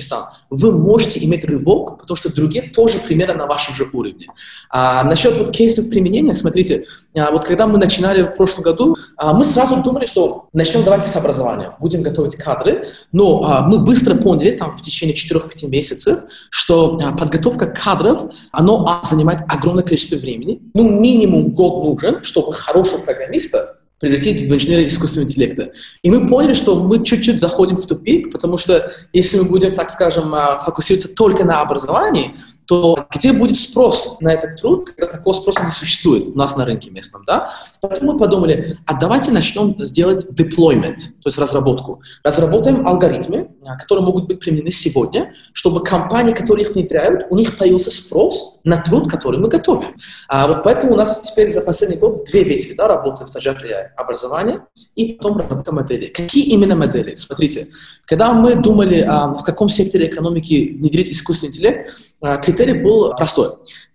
вы 0.50 0.72
можете 0.72 1.24
иметь 1.26 1.46
рывок, 1.46 2.00
потому 2.00 2.16
что 2.16 2.34
другие 2.34 2.70
тоже 2.70 3.00
примерно 3.00 3.36
на 3.36 3.46
вашем 3.46 3.76
же 3.76 3.90
уровне. 3.92 4.28
А, 4.70 5.04
насчет 5.04 5.38
вот 5.38 5.52
кейсов 5.52 5.90
применения, 5.90 6.34
смотрите, 6.34 6.86
а, 7.18 7.32
вот 7.32 7.46
когда 7.46 7.68
мы 7.68 7.78
начинали 7.78 8.24
в 8.24 8.36
прошлом 8.36 8.64
году, 8.64 8.96
а, 9.18 9.34
мы 9.34 9.46
сразу 9.46 9.78
думали, 9.84 10.06
что 10.06 10.48
начнем 10.54 10.84
давайте 10.84 11.08
с 11.08 11.16
образования, 11.16 11.76
будем 11.80 12.02
готовить 12.02 12.36
кадры, 12.36 12.88
но 13.12 13.44
а, 13.44 13.62
мы 13.68 13.80
быстро 13.80 14.16
поняли, 14.16 14.58
там 14.58 14.72
в 14.72 14.82
течение 14.82 15.16
4-5 15.16 15.68
месяцев, 15.68 16.22
что 16.50 17.00
а, 17.02 17.12
подготовка 17.12 17.68
кадров, 17.68 18.32
оно 18.52 18.86
а, 18.88 19.06
занимает 19.06 19.42
огромное 19.48 19.84
количество 19.84 20.18
времени, 20.18 20.62
ну 20.74 20.90
минимум 20.90 21.52
год 21.52 21.84
нужен, 21.84 22.24
чтобы 22.24 22.54
хорошего 22.54 23.00
программиста 23.00 23.79
превратить 24.00 24.42
в 24.42 24.54
инженера 24.54 24.86
искусственного 24.86 25.28
интеллекта. 25.28 25.72
И 26.02 26.10
мы 26.10 26.28
поняли, 26.28 26.54
что 26.54 26.76
мы 26.84 27.04
чуть-чуть 27.04 27.40
заходим 27.40 27.78
в 27.78 27.86
тупик, 27.86 28.32
потому 28.32 28.58
что 28.58 28.92
если 29.14 29.40
мы 29.40 29.50
будем, 29.50 29.76
так 29.76 29.90
скажем, 29.90 30.34
а, 30.34 30.60
фокусироваться 30.60 31.14
только 31.16 31.44
на 31.44 31.62
образовании, 31.62 32.34
то 32.66 33.08
где 33.14 33.34
будет 33.34 33.58
спрос 33.58 34.22
на 34.22 34.32
этот 34.32 34.58
труд, 34.58 34.92
когда 34.92 35.08
такого 35.08 35.34
спроса 35.34 35.66
не 35.66 35.72
существует 35.72 36.28
у 36.28 36.38
нас 36.38 36.56
на 36.56 36.66
рынке 36.66 36.92
местном, 36.92 37.24
да? 37.26 37.52
Поэтому 37.82 38.14
мы 38.14 38.20
подумали, 38.20 38.78
а 38.86 39.00
давайте 39.00 39.32
начнем 39.32 39.76
сделать 39.88 40.26
deployment, 40.38 40.98
то 40.98 41.28
есть 41.28 41.38
разработку. 41.38 42.02
Разработаем 42.24 42.86
алгоритмы, 42.86 43.52
а, 43.66 43.78
которые 43.78 44.06
могут 44.06 44.28
быть 44.28 44.40
применены 44.40 44.72
сегодня, 44.72 45.34
чтобы 45.54 45.84
компании, 45.84 46.34
которые 46.34 46.66
их 46.66 46.74
внедряют, 46.74 47.28
у 47.30 47.36
них 47.36 47.58
появился 47.58 47.92
спрос 47.92 48.60
на 48.64 48.78
труд, 48.78 49.10
который 49.10 49.40
мы 49.40 49.48
готовим. 49.48 49.94
А 50.28 50.48
вот 50.48 50.64
поэтому 50.64 50.94
у 50.94 50.96
нас 50.96 51.22
теперь 51.22 51.50
за 51.50 51.62
последний 51.62 51.98
год 51.98 52.26
две 52.26 52.44
ветви 52.44 52.74
да, 52.74 52.88
работы 52.88 53.26
в 53.26 53.30
Таджапре 53.30 53.92
образование 53.96 54.62
и 54.96 55.14
потом 55.14 55.38
разработка 55.38 55.72
моделей. 55.72 56.08
Какие 56.10 56.46
именно 56.46 56.76
модели? 56.76 57.16
Смотрите, 57.16 57.68
когда 58.06 58.34
мы 58.34 58.56
думали, 58.56 59.02
а, 59.08 59.36
в 59.36 59.44
каком 59.44 59.70
секторе 59.70 60.08
экономики 60.08 60.76
внедрить 60.78 61.12
искусственный 61.12 61.52
интеллект, 61.52 61.94
а, 62.22 62.38
критерий 62.38 62.74
был 62.74 63.16
простой. 63.16 63.50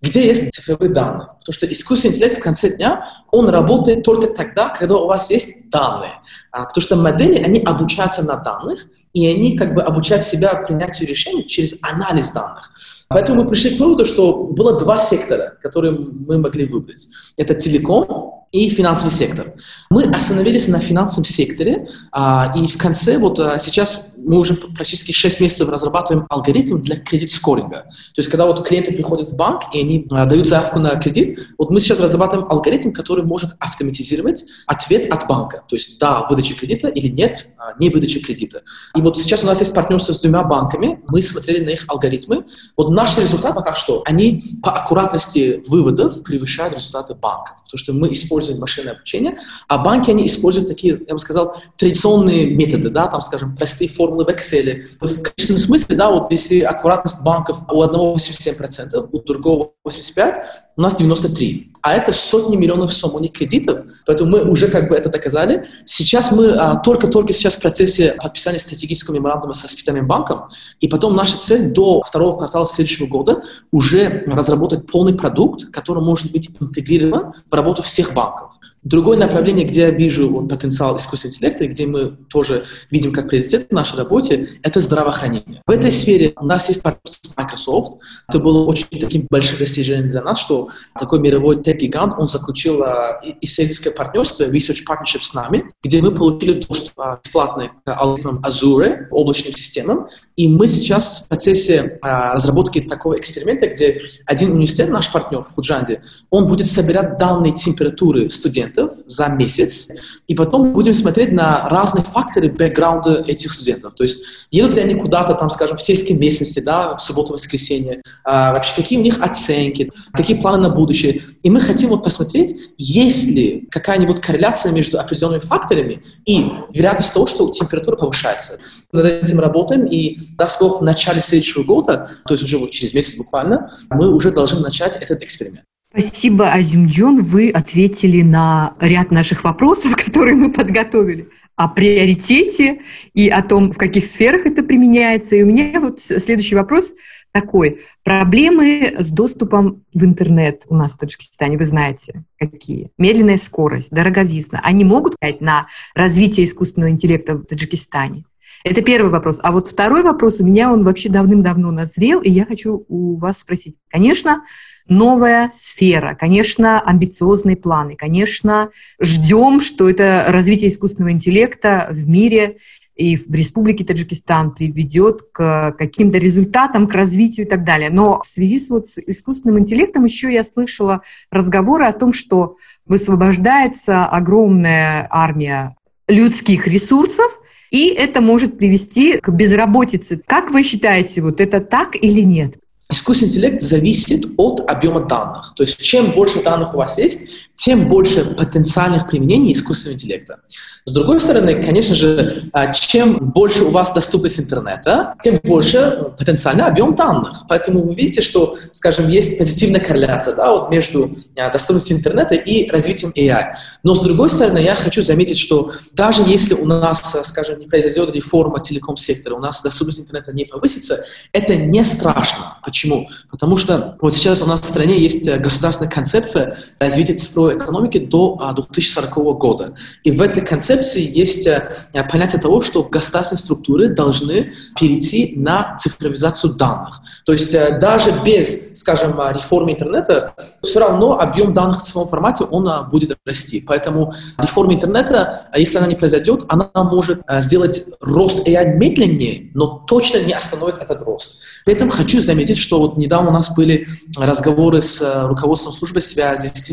Где 0.05 0.27
есть 0.27 0.53
цифровые 0.53 0.93
данные. 0.93 1.29
Потому 1.41 1.53
что 1.53 1.67
искусственный 1.67 2.15
интеллект 2.15 2.37
в 2.37 2.43
конце 2.43 2.77
дня, 2.77 3.09
он 3.31 3.49
работает 3.49 4.05
только 4.05 4.29
тогда, 4.29 4.69
когда 4.69 4.97
у 4.97 5.07
вас 5.07 5.31
есть 5.31 5.71
данные. 5.71 6.13
А, 6.53 6.67
потому 6.67 6.83
что 6.83 6.97
модели, 6.97 7.43
они 7.43 7.61
обучаются 7.61 8.23
на 8.23 8.37
данных, 8.37 8.87
и 9.13 9.27
они 9.27 9.57
как 9.57 9.75
бы 9.75 9.83
обучают 9.83 10.25
себя 10.25 10.55
принятию 10.67 11.09
решений 11.09 11.47
через 11.47 11.79
анализ 11.83 12.33
данных. 12.33 12.71
Поэтому 13.09 13.43
мы 13.43 13.49
пришли 13.49 13.77
к 13.77 13.81
выводу, 13.81 14.05
что 14.05 14.35
было 14.35 14.79
два 14.79 14.99
сектора, 14.99 15.57
которые 15.63 15.93
мы 15.93 16.39
могли 16.39 16.67
выбрать. 16.67 17.07
Это 17.37 17.55
телеком 17.55 18.45
и 18.51 18.69
финансовый 18.69 19.11
сектор. 19.11 19.53
Мы 19.91 20.05
остановились 20.05 20.69
на 20.69 20.79
финансовом 20.81 21.25
секторе, 21.25 21.89
а, 22.13 22.55
и 22.57 22.67
в 22.67 22.77
конце, 22.79 23.19
вот 23.19 23.39
а, 23.41 23.59
сейчас 23.59 24.09
мы 24.25 24.39
уже 24.39 24.55
практически 24.55 25.13
6 25.13 25.41
месяцев 25.41 25.69
разрабатываем 25.69 26.27
алгоритм 26.29 26.81
для 26.81 26.97
кредит-скоринга. 26.97 27.85
То 27.85 28.19
есть, 28.19 28.29
когда 28.29 28.47
вот 28.47 28.67
клиенты 28.67 28.93
приходят 28.93 29.29
в 29.29 29.37
банк, 29.37 29.63
и 29.73 29.81
они 29.81 30.07
а, 30.11 30.27
дают 30.27 30.49
заявку 30.49 30.79
на 30.79 30.97
кредит, 30.97 31.41
вот 31.59 31.71
мы 31.71 31.81
сейчас 31.81 32.01
разрабатываем 32.01 32.51
алгоритм, 32.51 32.93
который 32.93 33.25
может 33.25 33.51
автоматизировать 33.59 34.45
ответ 34.67 35.11
от 35.13 35.27
банка. 35.27 35.63
То 35.69 35.77
есть, 35.77 35.99
да, 35.99 36.27
выдача 36.29 36.55
кредита 36.55 36.89
или 36.89 37.09
нет, 37.09 37.49
а, 37.59 37.75
не 37.79 37.91
выдача 37.91 38.21
кредита. 38.21 38.63
И 38.97 39.01
вот 39.01 39.19
сейчас 39.19 39.43
у 39.43 39.47
нас 39.47 39.61
есть 39.61 39.75
партнерство 39.75 40.13
с 40.13 40.21
двумя 40.21 40.43
банками, 40.43 41.01
мы 41.09 41.23
смотрели 41.23 41.65
на 41.65 41.71
их 41.71 41.85
алгоритмы. 41.89 42.45
Вот 42.77 42.91
наш 42.91 43.17
результат 43.19 43.55
пока 43.55 43.75
что, 43.75 44.03
они 44.07 44.59
по 44.63 44.73
аккуратности 44.73 45.63
выводов 45.67 46.23
превышают 46.23 46.75
результаты 46.75 47.15
банков. 47.15 47.57
Потому 47.65 47.79
что 47.79 47.93
мы 47.93 48.13
используем 48.13 48.61
машинное 48.61 48.93
обучение, 48.95 49.39
а 49.69 49.79
банки, 49.79 50.11
они 50.11 50.27
используют 50.27 50.69
такие, 50.69 51.01
я 51.07 51.15
бы 51.15 51.19
сказал, 51.19 51.57
традиционные 51.77 52.47
методы, 52.47 52.91
да, 52.91 53.09
там, 53.09 53.21
скажем, 53.21 53.57
простые 53.57 53.89
формулы 54.15 54.25
в 54.25 54.29
Excel. 54.29 54.83
В 55.01 55.23
конечном 55.23 55.59
смысле, 55.59 55.97
да, 55.97 56.11
вот 56.11 56.31
если 56.31 56.61
аккуратность 56.61 57.25
банков 57.25 57.59
у 57.71 57.83
одного 57.83 58.15
87%, 58.15 59.09
у 59.13 59.19
другого 59.21 59.73
85%, 59.87 60.35
у 60.77 60.83
нас 60.83 60.97
93 60.97 61.74
а 61.85 61.93
это 61.93 62.15
сотни 62.15 62.57
миллионов 62.57 62.95
сомоних 62.95 63.33
кредитов, 63.33 63.81
поэтому 64.07 64.31
мы 64.31 64.51
уже 64.51 64.69
как 64.69 64.89
бы 64.89 64.95
это 64.95 65.11
доказали. 65.11 65.67
Сейчас 65.85 66.33
мы 66.33 66.53
а, 66.53 66.77
только-только 66.77 67.35
сейчас 67.35 67.57
в 67.57 67.61
процессе 67.61 68.17
подписания 68.19 68.59
стратегического 68.59 69.15
меморандума 69.15 69.53
со 69.53 69.69
Спитальным 69.69 70.07
банком, 70.07 70.49
и 70.81 70.89
потом 70.89 71.15
наша 71.15 71.37
цель 71.39 71.73
до 71.73 72.01
второго 72.01 72.39
квартала 72.39 72.65
следующего 72.65 73.07
года 73.07 73.43
уже 73.71 74.25
разработать 74.27 74.87
полный 74.87 75.13
продукт, 75.15 75.67
который 75.67 76.03
может 76.03 76.33
быть 76.33 76.49
интегрирован 76.59 77.35
в 77.51 77.55
работу 77.55 77.83
всех 77.83 78.15
банков. 78.15 78.55
Другое 78.85 79.17
направление, 79.17 79.65
где 79.65 79.81
я 79.81 79.91
вижу 79.91 80.47
потенциал 80.47 80.97
искусственного 80.97 81.35
интеллекта, 81.35 81.67
где 81.67 81.87
мы 81.87 82.19
тоже 82.29 82.67
видим 82.91 83.13
как 83.13 83.29
приоритет 83.29 83.69
в 83.71 83.75
нашей 83.75 83.97
работе, 83.97 84.59
это 84.63 84.83
здравоохранение. 84.83 85.63
В 85.67 85.71
этой 85.71 85.91
сфере 85.91 86.35
у 86.37 86.45
нас 86.45 86.69
есть 86.69 86.83
партнерство 86.83 87.29
с 87.29 87.37
Microsoft. 87.37 88.03
Это 88.29 88.39
было 88.39 88.67
очень 88.67 88.87
таким 88.91 89.27
большим 89.31 89.59
достижением 89.59 90.11
для 90.11 90.23
нас, 90.23 90.39
что 90.39 90.69
такой 90.99 91.19
мировой 91.19 91.63
тех-гигант, 91.75 92.15
он 92.19 92.29
заключил 92.29 92.83
uh, 92.83 93.37
исследовательское 93.41 93.93
партнерство, 93.93 94.45
research 94.45 94.85
partnership 94.89 95.23
с 95.23 95.35
нами, 95.35 95.73
где 95.83 96.01
мы 96.01 96.11
получили 96.11 96.65
доступ 96.65 96.99
uh, 96.99 97.19
бесплатный 97.23 97.71
к 97.85 97.95
алгоритмам 97.95 98.45
Azure, 98.45 99.09
облачным 99.11 99.53
системам, 99.55 100.09
и 100.37 100.49
мы 100.49 100.67
сейчас 100.67 101.25
в 101.25 101.29
процессе 101.29 101.99
uh, 102.05 102.33
разработки 102.33 102.81
такого 102.81 103.19
эксперимента, 103.19 103.67
где 103.69 104.01
один 104.27 104.53
университет, 104.53 104.91
наш 104.91 105.11
партнер 105.13 105.45
в 105.45 105.55
Худжанде, 105.55 106.03
он 106.31 106.49
будет 106.49 106.67
собирать 106.67 107.19
данные 107.19 107.55
температуры 107.55 108.31
студентов, 108.31 108.93
за 109.07 109.29
месяц, 109.29 109.89
и 110.27 110.35
потом 110.35 110.73
будем 110.73 110.95
смотреть 110.95 111.33
на 111.33 111.69
разные 111.69 112.05
факторы 112.05 112.51
бэкграунда 112.51 113.25
этих 113.27 113.53
студентов. 113.53 113.95
То 113.95 114.03
есть 114.03 114.25
едут 114.51 114.75
ли 114.75 114.83
они 114.83 114.95
куда-то, 114.95 115.35
там, 115.35 115.51
скажем, 115.51 115.77
в 115.77 115.83
сельской 115.83 116.17
местности, 116.17 116.61
да, 116.61 116.97
в 116.97 117.01
субботу-воскресенье, 117.01 118.03
а, 118.25 118.53
вообще 118.53 118.75
какие 118.75 118.99
у 118.99 119.03
них 119.03 119.21
оценки, 119.21 119.93
какие 120.13 120.39
планы 120.39 120.63
на 120.63 120.69
будущее. 120.69 121.23
И 121.43 121.51
мы 121.51 121.61
хотим 121.61 121.91
вот 121.91 122.03
посмотреть, 122.03 122.57
есть 122.77 123.29
ли 123.29 123.69
какая-нибудь 123.71 124.21
корреляция 124.21 124.73
между 124.73 124.99
определенными 124.99 125.41
факторами 125.41 126.03
и 126.25 126.51
вероятность 126.73 127.13
того, 127.13 127.27
что 127.27 127.51
температура 127.51 127.97
повышается. 127.97 128.59
Над 128.93 129.05
этим 129.05 129.41
работаем, 129.41 129.87
и, 129.87 130.19
Бог, 130.61 130.81
в 130.81 130.85
начале 130.85 131.21
следующего 131.21 131.63
года, 131.63 132.11
то 132.27 132.35
есть 132.35 132.45
уже 132.45 132.59
вот 132.59 132.71
через 132.71 132.95
месяц 132.95 133.17
буквально, 133.17 133.71
мы 133.91 134.13
уже 134.13 134.31
должны 134.31 134.61
начать 134.61 134.97
этот 134.97 135.23
эксперимент. 135.23 135.65
Спасибо, 135.91 136.53
Азимджон. 136.53 137.21
Вы 137.21 137.51
ответили 137.51 138.23
на 138.23 138.75
ряд 138.81 139.13
наших 139.13 139.45
вопросов, 139.45 139.97
которые 140.05 140.35
мы 140.35 140.53
подготовили 140.53 141.29
о 141.57 141.69
приоритете 141.69 142.81
и 143.13 143.29
о 143.29 143.41
том, 143.43 143.73
в 143.73 143.79
каких 143.79 144.07
сферах 144.07 144.45
это 144.45 144.65
применяется. 144.65 145.37
И 145.37 145.43
у 145.43 145.47
меня 145.47 145.81
вот 145.81 146.01
следующий 146.01 146.57
вопрос 146.57 146.95
такой. 147.31 147.81
Проблемы 148.03 148.95
с 148.99 149.13
доступом 149.13 149.85
в 149.93 150.05
интернет 150.05 150.63
у 150.69 150.75
нас 150.75 150.95
в 150.95 150.99
Таджикистане, 150.99 151.59
вы 151.59 151.65
знаете, 151.65 152.25
какие? 152.39 152.91
Медленная 152.99 153.37
скорость, 153.37 153.91
дороговизна. 153.91 154.61
Они 154.65 154.85
могут 154.85 155.15
влиять 155.21 155.41
на 155.41 155.69
развитие 155.95 156.47
искусственного 156.47 156.91
интеллекта 156.91 157.35
в 157.35 157.45
Таджикистане? 157.45 158.25
Это 158.65 158.81
первый 158.81 159.11
вопрос. 159.11 159.41
А 159.43 159.53
вот 159.53 159.69
второй 159.69 160.03
вопрос 160.03 160.41
у 160.41 160.45
меня, 160.45 160.73
он 160.73 160.85
вообще 160.85 161.11
давным-давно 161.11 161.71
назрел, 161.71 162.23
и 162.23 162.31
я 162.31 162.47
хочу 162.47 162.87
у 162.89 163.15
вас 163.17 163.41
спросить. 163.41 163.77
Конечно, 163.91 164.45
новая 164.89 165.51
сфера, 165.53 166.17
конечно, 166.19 166.81
амбициозные 166.81 167.59
планы, 167.59 167.95
конечно, 167.95 168.71
ждем, 168.99 169.61
что 169.61 169.91
это 169.91 170.25
развитие 170.29 170.71
искусственного 170.71 171.13
интеллекта 171.13 171.89
в 171.91 172.09
мире 172.09 172.57
и 172.95 173.17
в 173.17 173.35
Республике 173.35 173.85
Таджикистан 173.85 174.53
приведет 174.53 175.21
к 175.33 175.73
каким-то 175.77 176.17
результатам, 176.17 176.87
к 176.87 176.95
развитию 176.95 177.45
и 177.45 177.49
так 177.49 177.65
далее. 177.65 177.91
Но 177.91 178.23
в 178.23 178.27
связи 178.27 178.59
с, 178.59 178.71
вот, 178.71 178.89
с 178.89 178.99
искусственным 178.99 179.59
интеллектом 179.59 180.05
еще 180.05 180.33
я 180.33 180.43
слышала 180.43 181.03
разговоры 181.31 181.85
о 181.85 181.93
том, 181.93 182.15
что 182.15 182.57
высвобождается 182.87 184.07
огромная 184.07 185.07
армия 185.11 185.77
людских 186.09 186.67
ресурсов, 186.67 187.41
и 187.75 187.89
это 187.89 188.21
может 188.21 188.57
привести 188.57 189.19
к 189.19 189.31
безработице. 189.31 190.21
Как 190.25 190.53
вы 190.53 190.63
считаете, 190.63 191.23
вот 191.23 191.41
это 191.41 191.59
так 191.59 191.97
или 191.97 192.21
нет? 192.21 192.55
Искусственный 192.89 193.31
интеллект 193.31 193.61
зависит 193.61 194.27
от 194.37 194.61
объема 194.71 195.01
данных. 195.01 195.55
То 195.57 195.65
есть 195.65 195.83
чем 195.83 196.13
больше 196.13 196.41
данных 196.41 196.73
у 196.75 196.77
вас 196.77 196.99
есть, 196.99 197.44
тем 197.57 197.89
больше 197.89 198.25
потенциальных 198.25 199.09
применений 199.09 199.53
искусственного 199.53 199.95
интеллекта. 199.95 200.41
С 200.87 200.93
другой 200.93 201.19
стороны, 201.19 201.63
конечно 201.63 201.95
же, 201.95 202.51
а, 202.53 202.71
чем 202.75 203.17
больше 203.17 203.65
у 203.65 203.71
вас 203.71 203.95
доступность 203.95 204.39
интернета, 204.39 205.15
тем 205.25 205.41
больше 205.43 206.11
потенциальный 206.19 206.65
объем 206.65 206.95
данных. 206.95 207.45
Поэтому 207.49 207.83
вы 207.83 207.95
видите, 207.95 208.21
что, 208.21 208.57
скажем, 208.71 209.09
есть 209.09 209.39
позитивная 209.39 209.81
корреляция 209.81 210.37
да, 210.37 210.51
вот 210.51 210.71
между 210.71 211.15
а, 211.39 211.49
доступностью 211.51 211.97
интернета 211.97 212.35
и 212.35 212.69
развитием 212.69 213.13
AI. 213.17 213.55
Но 213.83 213.95
с 213.95 214.03
другой 214.03 214.29
стороны, 214.29 214.59
я 214.59 214.75
хочу 214.75 215.03
заметить, 215.03 215.39
что 215.39 215.73
даже 215.93 216.23
если 216.27 216.53
у 216.53 216.67
нас, 216.67 217.15
а, 217.15 217.25
скажем, 217.25 217.61
не 217.61 217.67
произойдет 217.67 218.15
реформа 218.15 218.61
телеком-сектора, 218.61 219.37
у 219.37 219.41
нас 219.41 219.63
доступность 219.63 220.01
интернета 220.01 220.35
не 220.35 220.45
повысится, 220.45 221.03
это 221.33 221.57
не 221.57 221.83
страшно. 221.85 222.59
Почему? 222.63 223.09
Потому 223.31 223.57
что 223.57 223.97
вот 224.03 224.15
сейчас 224.15 224.43
у 224.43 224.47
нас 224.47 224.61
в 224.61 224.65
стране 224.65 225.01
есть 225.01 225.31
государственная 225.39 225.91
концепция 225.91 226.59
развития 226.79 227.15
цифровой 227.45 227.57
экономики 227.57 227.99
до 227.99 228.39
2040 228.55 229.17
а, 229.17 229.21
года. 229.33 229.75
И 230.03 230.11
в 230.11 230.21
этой 230.21 230.45
концепции 230.45 231.03
есть 231.03 231.47
э, 231.47 231.69
понятие 232.11 232.41
того, 232.41 232.61
что 232.61 232.85
государственные 232.85 233.41
структуры 233.41 233.89
должны 233.89 234.53
перейти 234.79 235.35
на 235.37 235.77
цифровизацию 235.79 236.55
данных. 236.55 237.01
То 237.25 237.33
есть 237.33 237.55
э, 237.55 237.79
даже 237.79 238.13
без, 238.25 238.79
скажем, 238.79 239.21
а, 239.21 239.33
реформы 239.33 239.73
интернета, 239.73 240.35
все 240.63 240.81
равно 240.81 241.19
объем 241.19 241.53
данных 241.53 241.81
в 241.81 241.85
цифровом 241.85 242.09
формате 242.09 242.45
он 242.45 242.69
будет 242.91 243.17
расти. 243.25 243.63
Поэтому 243.67 244.13
реформа 244.39 244.75
интернета, 244.75 245.49
если 245.57 245.79
она 245.79 245.87
не 245.87 245.95
произойдет, 245.95 246.45
она 246.49 246.71
может 246.75 247.23
сделать 247.41 247.83
рост 248.01 248.47
AI 248.47 248.77
медленнее, 248.77 249.51
но 249.55 249.85
точно 249.87 250.19
не 250.19 250.33
остановит 250.33 250.79
этот 250.79 251.03
рост. 251.03 251.43
При 251.65 251.75
этом 251.75 251.89
хочу 251.89 252.21
заметить, 252.21 252.59
что 252.59 252.79
вот 252.79 252.97
недавно 252.97 253.31
у 253.31 253.33
нас 253.33 253.55
были 253.55 253.87
разговоры 254.17 254.83
с 254.83 255.01
э, 255.01 255.27
руководством 255.27 255.73
службы 255.73 256.01
связи, 256.01 256.51
с 256.55 256.69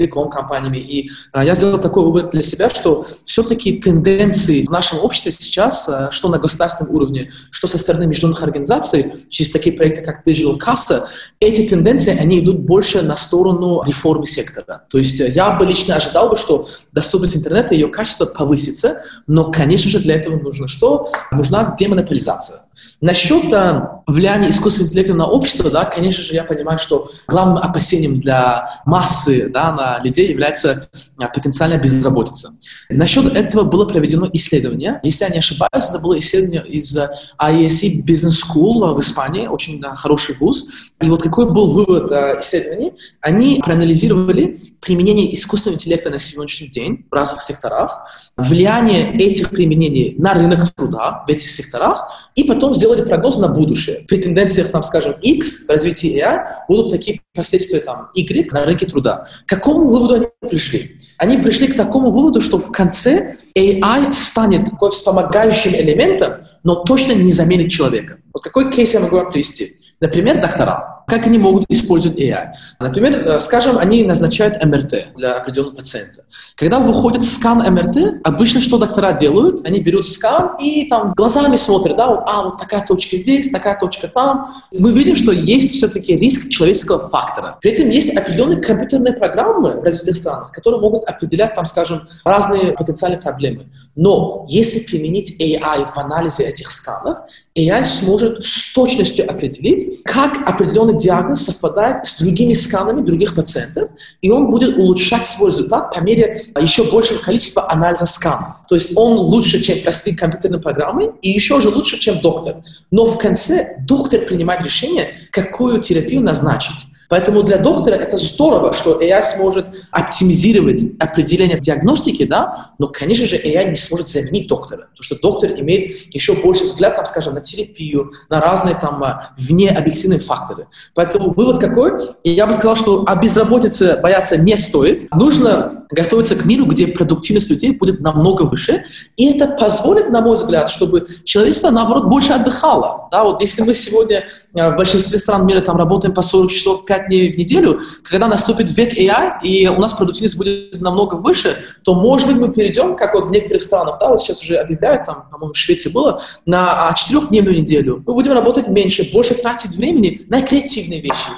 телеком-компаниями, 0.61 0.77
и 0.77 1.11
а, 1.31 1.43
я 1.43 1.55
сделал 1.55 1.79
такой 1.79 2.03
вывод 2.03 2.31
для 2.31 2.41
себя, 2.41 2.69
что 2.69 3.05
все-таки 3.25 3.79
тенденции 3.79 4.65
в 4.65 4.69
нашем 4.69 4.99
обществе 4.99 5.31
сейчас, 5.31 5.87
а, 5.89 6.11
что 6.11 6.29
на 6.29 6.37
государственном 6.37 6.93
уровне, 6.95 7.31
что 7.49 7.67
со 7.67 7.77
стороны 7.77 8.07
международных 8.07 8.43
организаций, 8.43 9.11
через 9.29 9.51
такие 9.51 9.75
проекты, 9.75 10.01
как 10.01 10.25
Digital 10.25 10.57
Casa, 10.57 11.03
эти 11.39 11.67
тенденции, 11.67 12.17
они 12.17 12.39
идут 12.39 12.59
больше 12.59 13.01
на 13.01 13.17
сторону 13.17 13.83
реформы 13.83 14.25
сектора. 14.25 14.83
То 14.89 14.97
есть 14.97 15.19
э, 15.19 15.31
я 15.31 15.51
бы 15.51 15.65
лично 15.65 15.95
ожидал 15.95 16.29
бы, 16.29 16.35
что 16.35 16.67
доступность 16.91 17.35
интернета, 17.35 17.73
ее 17.73 17.87
качество 17.87 18.25
повысится, 18.25 19.03
но, 19.27 19.51
конечно 19.51 19.89
же, 19.89 19.99
для 19.99 20.15
этого 20.15 20.37
нужно 20.37 20.67
что? 20.67 21.11
Нужна 21.31 21.75
демонополизация. 21.77 22.61
Насчет 23.01 23.51
а, 23.53 24.03
влияния 24.05 24.49
искусственного 24.49 24.89
интеллекта 24.89 25.13
на 25.13 25.27
общество, 25.27 25.69
да, 25.69 25.85
конечно 25.85 26.23
же, 26.23 26.33
я 26.33 26.43
понимаю, 26.43 26.77
что 26.77 27.09
главным 27.27 27.57
опасением 27.57 28.19
для 28.19 28.81
массы 28.85 29.49
да, 29.49 29.71
на 29.71 30.03
людей 30.03 30.29
является 30.29 30.87
а, 31.17 31.27
потенциальная 31.27 31.79
безработица. 31.79 32.49
Насчет 32.89 33.33
этого 33.33 33.63
было 33.63 33.85
проведено 33.85 34.29
исследование. 34.33 34.99
Если 35.03 35.23
я 35.23 35.31
не 35.31 35.39
ошибаюсь, 35.39 35.89
это 35.89 35.99
было 35.99 36.17
исследование 36.19 36.65
из 36.67 36.95
IESE 36.95 38.05
Business 38.05 38.35
School 38.43 38.93
в 38.93 38.99
Испании, 38.99 39.47
очень 39.47 39.81
хороший 39.95 40.35
вуз. 40.35 40.69
И 41.01 41.09
вот 41.09 41.23
какой 41.23 41.51
был 41.51 41.71
вывод 41.71 42.11
исследований? 42.39 42.93
Они 43.21 43.61
проанализировали 43.63 44.61
применение 44.81 45.33
искусственного 45.33 45.77
интеллекта 45.77 46.09
на 46.09 46.19
сегодняшний 46.19 46.67
день 46.67 47.05
в 47.09 47.13
разных 47.13 47.41
секторах, 47.41 48.05
влияние 48.35 49.15
этих 49.15 49.49
применений 49.49 50.15
на 50.17 50.33
рынок 50.33 50.73
труда 50.73 51.23
в 51.27 51.31
этих 51.31 51.49
секторах, 51.49 52.29
и 52.35 52.43
потом 52.43 52.70
сделали 52.73 53.03
прогноз 53.03 53.37
на 53.37 53.47
будущее. 53.47 54.05
При 54.07 54.17
тенденциях, 54.17 54.69
там, 54.69 54.83
скажем, 54.83 55.13
X 55.21 55.67
в 55.67 55.69
развитии 55.69 56.17
AI 56.17 56.45
будут 56.67 56.91
такие 56.91 57.21
последствия 57.33 57.79
там, 57.79 58.09
Y 58.15 58.51
на 58.51 58.65
рынке 58.65 58.85
труда. 58.85 59.25
К 59.45 59.49
какому 59.49 59.85
выводу 59.85 60.13
они 60.15 60.27
пришли? 60.49 60.97
Они 61.17 61.37
пришли 61.37 61.67
к 61.67 61.75
такому 61.75 62.11
выводу, 62.11 62.41
что 62.41 62.57
в 62.57 62.71
конце 62.71 63.35
AI 63.57 64.13
станет 64.13 64.65
такой 64.65 64.91
вспомогающим 64.91 65.73
элементом, 65.73 66.35
но 66.63 66.75
точно 66.75 67.13
не 67.13 67.31
заменит 67.31 67.71
человека. 67.71 68.17
Вот 68.33 68.43
какой 68.43 68.71
кейс 68.71 68.93
я 68.93 68.99
могу 68.99 69.17
вам 69.17 69.31
привести? 69.31 69.77
Например, 69.99 70.41
доктора. 70.41 71.00
Как 71.11 71.27
они 71.27 71.37
могут 71.37 71.65
использовать 71.67 72.17
AI? 72.17 72.51
Например, 72.79 73.11
э, 73.27 73.39
скажем, 73.41 73.77
они 73.77 74.05
назначают 74.05 74.63
МРТ 74.63 75.09
для 75.17 75.33
определенного 75.33 75.75
пациента. 75.75 76.23
Когда 76.55 76.79
выходит 76.79 77.25
скан 77.25 77.57
МРТ, 77.57 78.21
обычно 78.23 78.61
что 78.61 78.77
доктора 78.77 79.11
делают? 79.11 79.65
Они 79.67 79.81
берут 79.81 80.07
скан 80.07 80.55
и 80.57 80.87
там 80.87 81.11
глазами 81.11 81.57
смотрят, 81.57 81.97
да, 81.97 82.07
вот, 82.07 82.21
а, 82.25 82.43
вот 82.45 82.57
такая 82.57 82.85
точка 82.85 83.17
здесь, 83.17 83.49
такая 83.49 83.77
точка 83.77 84.07
там. 84.07 84.47
Мы 84.79 84.93
видим, 84.93 85.17
что 85.17 85.33
есть 85.33 85.75
все-таки 85.75 86.15
риск 86.15 86.49
человеческого 86.49 87.09
фактора. 87.09 87.57
При 87.61 87.71
этом 87.71 87.89
есть 87.89 88.15
определенные 88.15 88.61
компьютерные 88.61 89.13
программы 89.13 89.81
в 89.81 89.83
развитых 89.83 90.15
странах, 90.15 90.53
которые 90.53 90.79
могут 90.79 91.03
определять, 91.03 91.55
там, 91.55 91.65
скажем, 91.65 92.07
разные 92.23 92.71
потенциальные 92.71 93.19
проблемы. 93.19 93.65
Но 93.97 94.45
если 94.47 94.79
применить 94.79 95.41
AI 95.41 95.85
в 95.85 95.97
анализе 95.97 96.43
этих 96.43 96.71
сканов, 96.71 97.17
AI 97.57 97.83
сможет 97.83 98.43
с 98.43 98.73
точностью 98.73 99.29
определить, 99.29 100.03
как 100.03 100.47
определенный 100.47 100.97
диагноз 101.01 101.45
совпадает 101.45 102.05
с 102.05 102.19
другими 102.19 102.53
сканами 102.53 103.01
других 103.01 103.35
пациентов, 103.35 103.89
и 104.21 104.29
он 104.29 104.51
будет 104.51 104.77
улучшать 104.77 105.25
свой 105.25 105.51
результат 105.51 105.93
по 105.93 105.99
мере 105.99 106.45
еще 106.59 106.83
большего 106.83 107.17
количества 107.17 107.71
анализа 107.71 108.05
сканов. 108.05 108.55
То 108.67 108.75
есть 108.75 108.95
он 108.95 109.17
лучше, 109.17 109.61
чем 109.61 109.81
простые 109.81 110.15
компьютерные 110.15 110.61
программы, 110.61 111.13
и 111.21 111.29
еще 111.29 111.59
же 111.59 111.69
лучше, 111.69 111.99
чем 111.99 112.21
доктор. 112.21 112.63
Но 112.91 113.05
в 113.05 113.17
конце 113.17 113.77
доктор 113.87 114.21
принимает 114.21 114.63
решение, 114.63 115.15
какую 115.31 115.81
терапию 115.81 116.21
назначить. 116.21 116.90
Поэтому 117.11 117.43
для 117.43 117.57
доктора 117.57 117.95
это 117.95 118.15
здорово, 118.15 118.71
что 118.71 119.01
AI 119.01 119.21
сможет 119.21 119.65
оптимизировать 119.91 120.79
определение 120.97 121.59
диагностики, 121.59 122.23
да, 122.23 122.71
но, 122.79 122.87
конечно 122.87 123.27
же, 123.27 123.35
AI 123.35 123.69
не 123.71 123.75
сможет 123.75 124.07
заменить 124.07 124.47
доктора, 124.47 124.87
потому 124.91 125.03
что 125.03 125.19
доктор 125.19 125.51
имеет 125.59 126.15
еще 126.15 126.41
больше 126.41 126.63
взгляд, 126.63 126.95
там, 126.95 127.05
скажем, 127.05 127.33
на 127.33 127.41
терапию, 127.41 128.13
на 128.29 128.39
разные 128.39 128.75
там 128.75 129.03
а, 129.03 129.33
вне 129.37 129.71
объективные 129.71 130.19
факторы. 130.19 130.67
Поэтому 130.93 131.33
вывод 131.33 131.59
какой? 131.59 131.91
Я 132.23 132.47
бы 132.47 132.53
сказал, 132.53 132.77
что 132.77 133.03
о 133.05 133.15
безработице 133.17 133.99
бояться 134.01 134.37
не 134.37 134.55
стоит. 134.55 135.13
Нужно 135.13 135.80
готовиться 135.91 136.35
к 136.35 136.45
миру, 136.45 136.65
где 136.65 136.87
продуктивность 136.87 137.49
людей 137.49 137.71
будет 137.71 137.99
намного 137.99 138.43
выше, 138.43 138.85
и 139.17 139.31
это 139.31 139.47
позволит, 139.47 140.09
на 140.09 140.21
мой 140.21 140.35
взгляд, 140.35 140.69
чтобы 140.69 141.07
человечество, 141.23 141.69
наоборот, 141.69 142.05
больше 142.05 142.33
отдыхало. 142.33 143.07
Да, 143.11 143.23
вот 143.23 143.41
если 143.41 143.61
мы 143.61 143.73
сегодня 143.73 144.23
э, 144.55 144.71
в 144.71 144.75
большинстве 144.75 145.19
стран 145.19 145.45
мира 145.45 145.61
там 145.61 145.77
работаем 145.77 146.13
по 146.13 146.21
40 146.21 146.51
часов 146.51 146.85
5 146.85 147.07
дней 147.07 147.33
в 147.33 147.37
неделю, 147.37 147.79
когда 148.03 148.27
наступит 148.27 148.75
век 148.75 148.97
AI, 148.97 149.41
и 149.43 149.67
у 149.67 149.79
нас 149.79 149.93
продуктивность 149.93 150.37
будет 150.37 150.81
намного 150.81 151.15
выше, 151.15 151.57
то, 151.83 151.93
может 151.93 152.27
быть, 152.27 152.37
мы 152.37 152.53
перейдем, 152.53 152.95
как 152.95 153.13
вот 153.13 153.27
в 153.27 153.31
некоторых 153.31 153.61
странах, 153.61 153.97
да, 153.99 154.09
вот 154.09 154.21
сейчас 154.21 154.41
уже 154.41 154.57
объявляют, 154.57 155.05
там, 155.05 155.25
по-моему, 155.31 155.53
в 155.53 155.57
Швеции 155.57 155.89
было, 155.89 156.21
на 156.45 156.93
четырехдневную 156.93 157.61
неделю. 157.61 158.03
Мы 158.05 158.13
будем 158.13 158.33
работать 158.33 158.67
меньше, 158.67 159.09
больше 159.11 159.35
тратить 159.35 159.75
времени 159.75 160.25
на 160.29 160.41
креативные 160.41 161.01
вещи, 161.01 161.29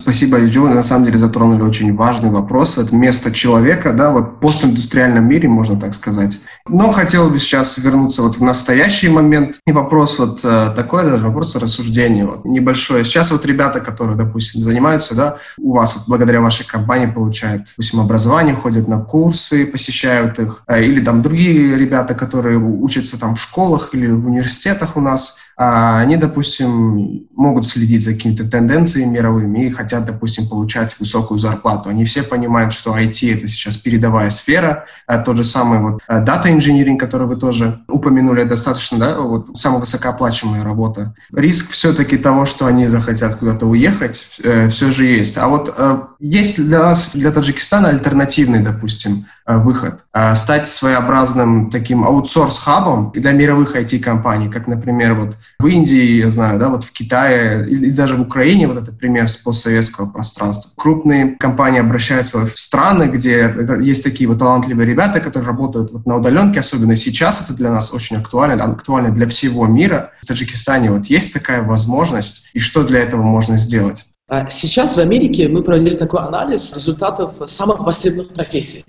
Спасибо, 0.00 0.38
Юджи. 0.38 0.60
Вы 0.60 0.70
на 0.70 0.82
самом 0.82 1.04
деле 1.04 1.18
затронули 1.18 1.60
очень 1.60 1.94
важный 1.94 2.30
вопрос. 2.30 2.78
Это 2.78 2.94
место 2.94 3.30
человека, 3.32 3.92
да, 3.92 4.10
вот 4.10 4.22
в 4.22 4.40
постиндустриальном 4.40 5.28
мире, 5.28 5.46
можно 5.48 5.78
так 5.78 5.92
сказать. 5.92 6.40
Но 6.66 6.90
хотел 6.90 7.28
бы 7.28 7.38
сейчас 7.38 7.76
вернуться 7.76 8.22
вот 8.22 8.36
в 8.36 8.42
настоящий 8.42 9.10
момент. 9.10 9.60
И 9.66 9.72
вопрос 9.72 10.18
вот 10.18 10.40
э, 10.42 10.72
такой, 10.74 11.04
даже 11.04 11.26
вопрос 11.26 11.54
рассуждения 11.56 12.24
вот, 12.24 12.46
небольшое. 12.46 13.04
Сейчас 13.04 13.30
вот 13.30 13.44
ребята, 13.44 13.80
которые, 13.80 14.16
допустим, 14.16 14.62
занимаются, 14.62 15.14
да, 15.14 15.36
у 15.58 15.74
вас 15.74 15.94
вот 15.94 16.04
благодаря 16.08 16.40
вашей 16.40 16.66
компании 16.66 17.06
получают, 17.06 17.64
допустим, 17.66 18.00
образование, 18.00 18.54
ходят 18.54 18.88
на 18.88 19.00
курсы, 19.00 19.66
посещают 19.66 20.38
их, 20.38 20.62
э, 20.66 20.82
или 20.82 21.04
там 21.04 21.20
другие 21.20 21.76
ребята, 21.76 22.14
которые 22.14 22.56
учатся 22.56 23.20
там 23.20 23.36
в 23.36 23.42
школах 23.42 23.90
или 23.92 24.06
в 24.10 24.26
университетах 24.26 24.96
у 24.96 25.02
нас, 25.02 25.36
они, 25.62 26.16
допустим, 26.16 27.26
могут 27.36 27.66
следить 27.66 28.02
за 28.02 28.14
какими-то 28.14 28.48
тенденциями 28.48 29.10
мировыми 29.10 29.66
и 29.66 29.70
хотят, 29.70 30.06
допустим, 30.06 30.48
получать 30.48 30.98
высокую 30.98 31.38
зарплату. 31.38 31.90
Они 31.90 32.06
все 32.06 32.22
понимают, 32.22 32.72
что 32.72 32.96
IT— 32.96 33.34
это 33.36 33.46
сейчас 33.46 33.76
передовая 33.76 34.30
сфера. 34.30 34.86
А 35.06 35.18
тот 35.18 35.36
же 35.36 35.44
самый 35.44 35.80
вот 35.80 36.00
э, 36.08 36.24
data 36.24 36.46
engineering, 36.46 36.96
который 36.96 37.26
вы 37.26 37.36
тоже 37.36 37.80
упомянули, 37.88 38.44
достаточно, 38.44 38.98
да, 38.98 39.18
вот 39.18 39.54
самая 39.54 39.80
высокооплачиваемая 39.80 40.64
работа. 40.64 41.14
Риск 41.30 41.72
все-таки 41.72 42.16
того, 42.16 42.46
что 42.46 42.64
они 42.64 42.86
захотят 42.86 43.36
куда-то 43.36 43.66
уехать, 43.66 44.40
э, 44.42 44.70
все 44.70 44.90
же 44.90 45.04
есть. 45.04 45.36
А 45.36 45.48
вот 45.48 45.74
э, 45.76 45.98
есть 46.20 46.56
для 46.56 46.78
нас, 46.78 47.10
для 47.12 47.32
Таджикистана 47.32 47.88
альтернативный, 47.88 48.60
допустим, 48.60 49.26
Э, 49.50 49.56
выход. 49.56 50.04
Э, 50.14 50.36
стать 50.36 50.68
своеобразным 50.68 51.70
таким 51.70 52.04
аутсорс-хабом 52.04 53.10
для 53.12 53.32
мировых 53.32 53.74
IT-компаний, 53.74 54.48
как, 54.48 54.68
например, 54.68 55.14
вот 55.14 55.36
в 55.58 55.66
Индии, 55.66 56.20
я 56.20 56.30
знаю, 56.30 56.58
да, 56.58 56.68
вот 56.68 56.84
в 56.84 56.92
Китае 56.92 57.68
или 57.68 57.90
даже 57.90 58.16
в 58.16 58.22
Украине, 58.22 58.68
вот 58.68 58.78
это 58.78 58.92
пример 58.92 59.28
с 59.28 59.36
постсоветского 59.36 60.06
пространства. 60.06 60.70
Крупные 60.76 61.36
компании 61.38 61.80
обращаются 61.80 62.46
в 62.46 62.58
страны, 62.58 63.04
где 63.04 63.54
есть 63.80 64.04
такие 64.04 64.28
вот 64.28 64.38
талантливые 64.38 64.86
ребята, 64.86 65.20
которые 65.20 65.46
работают 65.46 65.92
вот 65.92 66.06
на 66.06 66.16
удаленке, 66.16 66.60
особенно 66.60 66.96
сейчас 66.96 67.42
это 67.42 67.54
для 67.54 67.70
нас 67.70 67.92
очень 67.92 68.16
актуально, 68.16 68.64
актуально 68.64 69.10
для 69.10 69.26
всего 69.28 69.66
мира. 69.66 70.12
В 70.22 70.26
Таджикистане 70.26 70.90
вот 70.90 71.06
есть 71.06 71.32
такая 71.32 71.62
возможность, 71.62 72.50
и 72.54 72.58
что 72.58 72.84
для 72.84 73.00
этого 73.00 73.22
можно 73.22 73.58
сделать? 73.58 74.06
А 74.30 74.48
сейчас 74.48 74.96
в 74.96 75.00
Америке 75.00 75.48
мы 75.48 75.60
проводили 75.60 75.96
такой 75.96 76.20
анализ 76.20 76.72
результатов 76.72 77.42
самых 77.46 77.80
востребованных 77.80 78.32
профессий. 78.32 78.84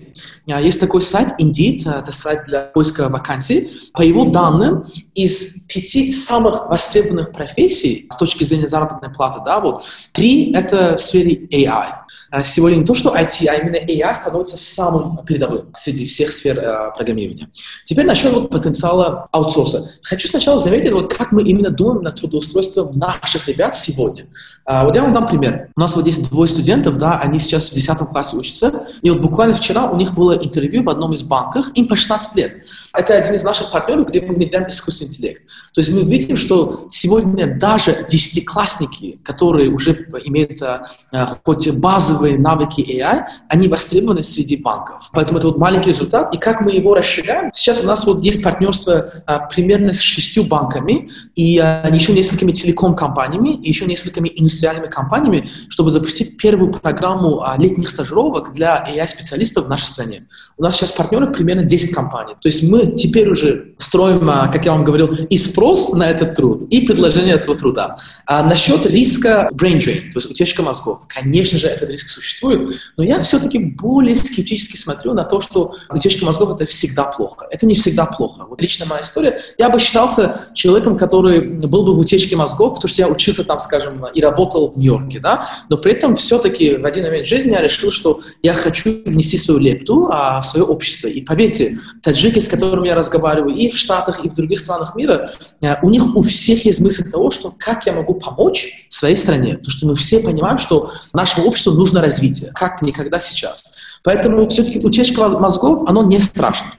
А, 0.48 0.60
есть 0.60 0.78
такой 0.78 1.02
сайт 1.02 1.30
Indeed, 1.40 1.82
а, 1.84 1.98
это 1.98 2.12
сайт 2.12 2.44
для 2.46 2.60
поиска 2.60 3.08
вакансий. 3.08 3.72
По 3.92 4.02
его 4.02 4.26
данным, 4.26 4.86
из 5.16 5.66
пяти 5.66 6.12
самых 6.12 6.68
востребованных 6.68 7.32
профессий 7.32 8.08
с 8.08 8.16
точки 8.16 8.44
зрения 8.44 8.68
заработной 8.68 9.10
платы, 9.10 9.40
да, 9.44 9.58
вот, 9.58 9.84
три— 10.12 10.52
это 10.54 10.96
в 10.96 11.00
сфере 11.00 11.44
AI. 11.48 12.44
Сегодня 12.44 12.76
не 12.76 12.84
то, 12.84 12.94
что 12.94 13.14
IT, 13.14 13.44
а 13.46 13.54
именно 13.56 13.76
AI 13.76 14.14
становится 14.14 14.56
самым 14.56 15.24
передовым 15.26 15.70
среди 15.74 16.06
всех 16.06 16.32
сфер 16.32 16.54
программирования. 16.96 17.50
Теперь 17.84 18.06
насчет 18.06 18.32
вот 18.32 18.48
потенциала 18.48 19.28
аутсорса. 19.32 19.98
Хочу 20.02 20.28
сначала 20.28 20.58
заметить, 20.58 20.92
вот 20.92 21.12
как 21.12 21.32
мы 21.32 21.42
именно 21.42 21.70
думаем 21.70 22.02
над 22.02 22.18
трудоустройством 22.18 22.96
наших 22.98 23.48
ребят 23.48 23.74
сегодня. 23.74 24.28
Вот 24.66 24.94
я 24.94 25.02
вам 25.02 25.12
дам 25.12 25.28
пример. 25.38 25.68
У 25.76 25.80
нас 25.80 25.94
вот 25.96 26.02
здесь 26.02 26.18
двое 26.28 26.48
студентов, 26.48 26.98
да, 26.98 27.18
они 27.18 27.38
сейчас 27.38 27.70
в 27.70 27.74
10 27.74 27.98
классе 28.08 28.36
учатся, 28.36 28.86
и 29.02 29.10
вот 29.10 29.20
буквально 29.20 29.54
вчера 29.54 29.90
у 29.90 29.96
них 29.96 30.14
было 30.14 30.32
интервью 30.32 30.82
в 30.84 30.88
одном 30.88 31.12
из 31.12 31.22
банков, 31.22 31.66
им 31.74 31.88
по 31.88 31.96
16 31.96 32.36
лет. 32.36 32.52
Это 32.94 33.14
один 33.14 33.34
из 33.34 33.42
наших 33.42 33.70
партнеров, 33.70 34.08
где 34.08 34.20
мы 34.20 34.34
внедряем 34.34 34.68
искусственный 34.68 35.08
интеллект. 35.08 35.42
То 35.74 35.80
есть 35.80 35.92
мы 35.92 36.02
видим, 36.02 36.36
что 36.36 36.86
сегодня 36.90 37.58
даже 37.58 38.06
десятиклассники, 38.08 39.18
которые 39.24 39.70
уже 39.70 40.06
имеют 40.24 40.60
а, 40.60 40.84
а, 41.10 41.24
хоть 41.44 41.70
базовые 41.70 42.38
навыки 42.38 42.80
AI, 42.80 43.24
они 43.48 43.68
востребованы 43.68 44.22
среди 44.22 44.56
банков. 44.56 45.08
Поэтому 45.12 45.38
это 45.38 45.48
вот 45.48 45.58
маленький 45.58 45.88
результат. 45.88 46.34
И 46.34 46.38
как 46.38 46.60
мы 46.60 46.72
его 46.72 46.94
расширяем? 46.94 47.50
Сейчас 47.54 47.80
у 47.82 47.86
нас 47.86 48.04
вот 48.04 48.22
есть 48.22 48.42
партнерство 48.42 49.10
а, 49.26 49.46
примерно 49.46 49.94
с 49.94 50.00
шестью 50.00 50.44
банками 50.44 51.08
и 51.34 51.58
а, 51.58 51.88
еще 51.90 52.12
несколькими 52.12 52.52
телеком-компаниями, 52.52 53.56
и 53.62 53.68
еще 53.68 53.86
несколькими 53.86 54.30
индустриальными 54.34 54.88
компаниями, 54.88 55.48
чтобы 55.70 55.90
запустить 55.90 56.36
первую 56.36 56.72
программу 56.72 57.42
а, 57.42 57.56
летних 57.56 57.88
стажировок 57.88 58.52
для 58.52 58.86
AI-специалистов 58.86 59.66
в 59.66 59.68
нашей 59.70 59.84
стране. 59.84 60.26
У 60.58 60.62
нас 60.62 60.76
сейчас 60.76 60.92
партнеров 60.92 61.32
примерно 61.32 61.62
10 61.62 61.94
компаний. 61.94 62.34
То 62.40 62.48
есть 62.48 62.62
мы 62.62 62.81
теперь 62.86 63.28
уже 63.28 63.72
строим, 63.78 64.28
а, 64.30 64.48
как 64.48 64.64
я 64.64 64.72
вам 64.72 64.84
говорил, 64.84 65.08
и 65.08 65.36
спрос 65.36 65.92
на 65.92 66.10
этот 66.10 66.34
труд, 66.34 66.64
и 66.70 66.86
предложение 66.86 67.34
этого 67.34 67.56
труда. 67.56 67.98
А 68.26 68.42
насчет 68.42 68.86
риска 68.86 69.50
brain 69.52 69.78
drain, 69.78 70.12
то 70.12 70.18
есть 70.18 70.30
утечка 70.30 70.62
мозгов, 70.62 71.06
конечно 71.08 71.58
же, 71.58 71.66
этот 71.66 71.90
риск 71.90 72.08
существует, 72.08 72.72
но 72.96 73.04
я 73.04 73.20
все-таки 73.20 73.58
более 73.58 74.16
скептически 74.16 74.76
смотрю 74.76 75.14
на 75.14 75.24
то, 75.24 75.40
что 75.40 75.74
утечка 75.92 76.24
мозгов— 76.24 76.50
это 76.54 76.64
всегда 76.64 77.04
плохо. 77.04 77.46
Это 77.50 77.66
не 77.66 77.74
всегда 77.74 78.06
плохо. 78.06 78.46
Вот 78.48 78.60
лично 78.60 78.86
моя 78.86 79.02
история, 79.02 79.40
я 79.58 79.68
бы 79.68 79.78
считался 79.78 80.48
человеком, 80.54 80.96
который 80.96 81.40
был 81.66 81.84
бы 81.84 81.94
в 81.94 81.98
утечке 81.98 82.36
мозгов, 82.36 82.74
потому 82.74 82.88
что 82.88 83.02
я 83.02 83.08
учился 83.08 83.44
там, 83.44 83.60
скажем, 83.60 84.06
и 84.06 84.20
работал 84.20 84.70
в 84.70 84.78
Нью-Йорке, 84.78 85.20
да, 85.20 85.48
но 85.68 85.76
при 85.76 85.92
этом 85.92 86.16
все-таки 86.16 86.76
в 86.76 86.86
один 86.86 87.04
момент 87.04 87.26
жизни 87.26 87.50
я 87.50 87.60
решил, 87.60 87.90
что 87.90 88.20
я 88.42 88.54
хочу 88.54 89.02
внести 89.04 89.38
свою 89.38 89.60
лепту 89.60 90.08
а, 90.10 90.40
в 90.40 90.46
свое 90.46 90.64
общество. 90.64 91.08
И 91.08 91.20
поверьте, 91.20 91.78
таджики, 92.02 92.38
с 92.38 92.48
которыми 92.48 92.71
я 92.82 92.94
разговариваю, 92.94 93.54
и 93.54 93.68
в 93.68 93.76
Штатах, 93.76 94.24
и 94.24 94.28
в 94.28 94.34
других 94.34 94.60
странах 94.60 94.94
мира, 94.94 95.28
э, 95.60 95.76
у 95.82 95.90
них 95.90 96.16
у 96.16 96.22
всех 96.22 96.64
есть 96.64 96.80
мысль 96.80 97.10
того, 97.10 97.30
что 97.30 97.54
как 97.56 97.86
я 97.86 97.92
могу 97.92 98.14
помочь 98.14 98.86
своей 98.88 99.16
стране. 99.16 99.58
Потому 99.58 99.70
что 99.70 99.86
мы 99.86 99.94
все 99.94 100.20
понимаем, 100.20 100.58
что 100.58 100.90
нашему 101.12 101.46
обществу 101.46 101.72
нужно 101.72 102.00
развитие, 102.00 102.50
как 102.54 102.82
никогда 102.82 103.20
сейчас. 103.20 103.64
Поэтому 104.02 104.48
все-таки 104.48 104.78
утечка 104.84 105.28
мозгов, 105.28 105.88
оно 105.88 106.02
не 106.02 106.20
страшно. 106.20 106.72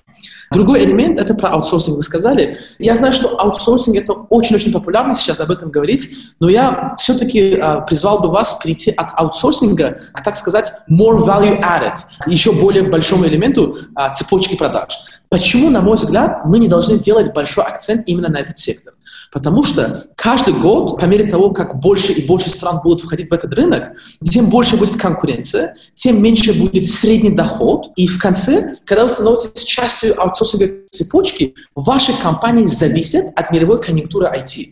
Другой 0.53 0.83
элемент— 0.85 1.17
это 1.19 1.33
про 1.33 1.49
аутсорсинг, 1.49 1.97
вы 1.97 2.03
сказали. 2.03 2.57
Я 2.77 2.95
знаю, 2.95 3.13
что 3.13 3.39
аутсорсинг— 3.39 3.97
это 3.97 4.13
очень-очень 4.13 4.71
популярно 4.71 5.15
сейчас 5.15 5.39
об 5.39 5.49
этом 5.49 5.71
говорить, 5.71 6.09
но 6.39 6.49
я 6.49 6.95
все-таки 6.99 7.55
э, 7.55 7.81
призвал 7.87 8.19
бы 8.19 8.29
вас 8.29 8.59
перейти 8.63 8.91
от 8.91 9.19
аутсорсинга 9.19 9.99
к, 10.13 10.23
так 10.23 10.35
сказать, 10.35 10.71
more 10.89 11.25
value 11.25 11.59
added, 11.59 11.95
еще 12.27 12.51
более 12.51 12.83
большому 12.83 13.25
элементу 13.25 13.75
э, 13.97 14.13
цепочки 14.13 14.55
продаж. 14.55 14.93
Почему, 15.33 15.71
на 15.71 15.81
мой 15.81 15.95
взгляд, 15.95 16.45
мы 16.45 16.59
не 16.59 16.67
должны 16.67 16.99
делать 16.99 17.33
большой 17.33 17.63
акцент 17.63 18.03
именно 18.05 18.29
на 18.29 18.37
этот 18.37 18.59
сектор? 18.59 18.93
Потому 19.31 19.63
что 19.63 20.05
каждый 20.15 20.53
год, 20.53 20.99
по 20.99 21.05
мере 21.05 21.27
того, 21.27 21.49
как 21.49 21.79
больше 21.79 22.13
и 22.13 22.27
больше 22.27 22.51
стран 22.51 22.81
будут 22.83 23.01
входить 23.01 23.31
в 23.31 23.33
этот 23.33 23.51
рынок, 23.51 23.93
тем 24.23 24.51
больше 24.51 24.77
будет 24.77 25.01
конкуренция, 25.01 25.75
тем 25.95 26.21
меньше 26.21 26.53
будет 26.53 26.85
средний 26.85 27.31
доход. 27.31 27.87
И 27.95 28.05
в 28.05 28.19
конце, 28.19 28.75
когда 28.85 29.01
вы 29.01 29.09
становитесь 29.09 29.63
частью 29.63 30.21
аутсорсинговой 30.21 30.83
цепочки, 30.91 31.55
ваши 31.73 32.13
компании 32.21 32.67
зависят 32.67 33.25
от 33.35 33.49
мировой 33.49 33.81
конъюнктуры 33.81 34.27
IT. 34.27 34.67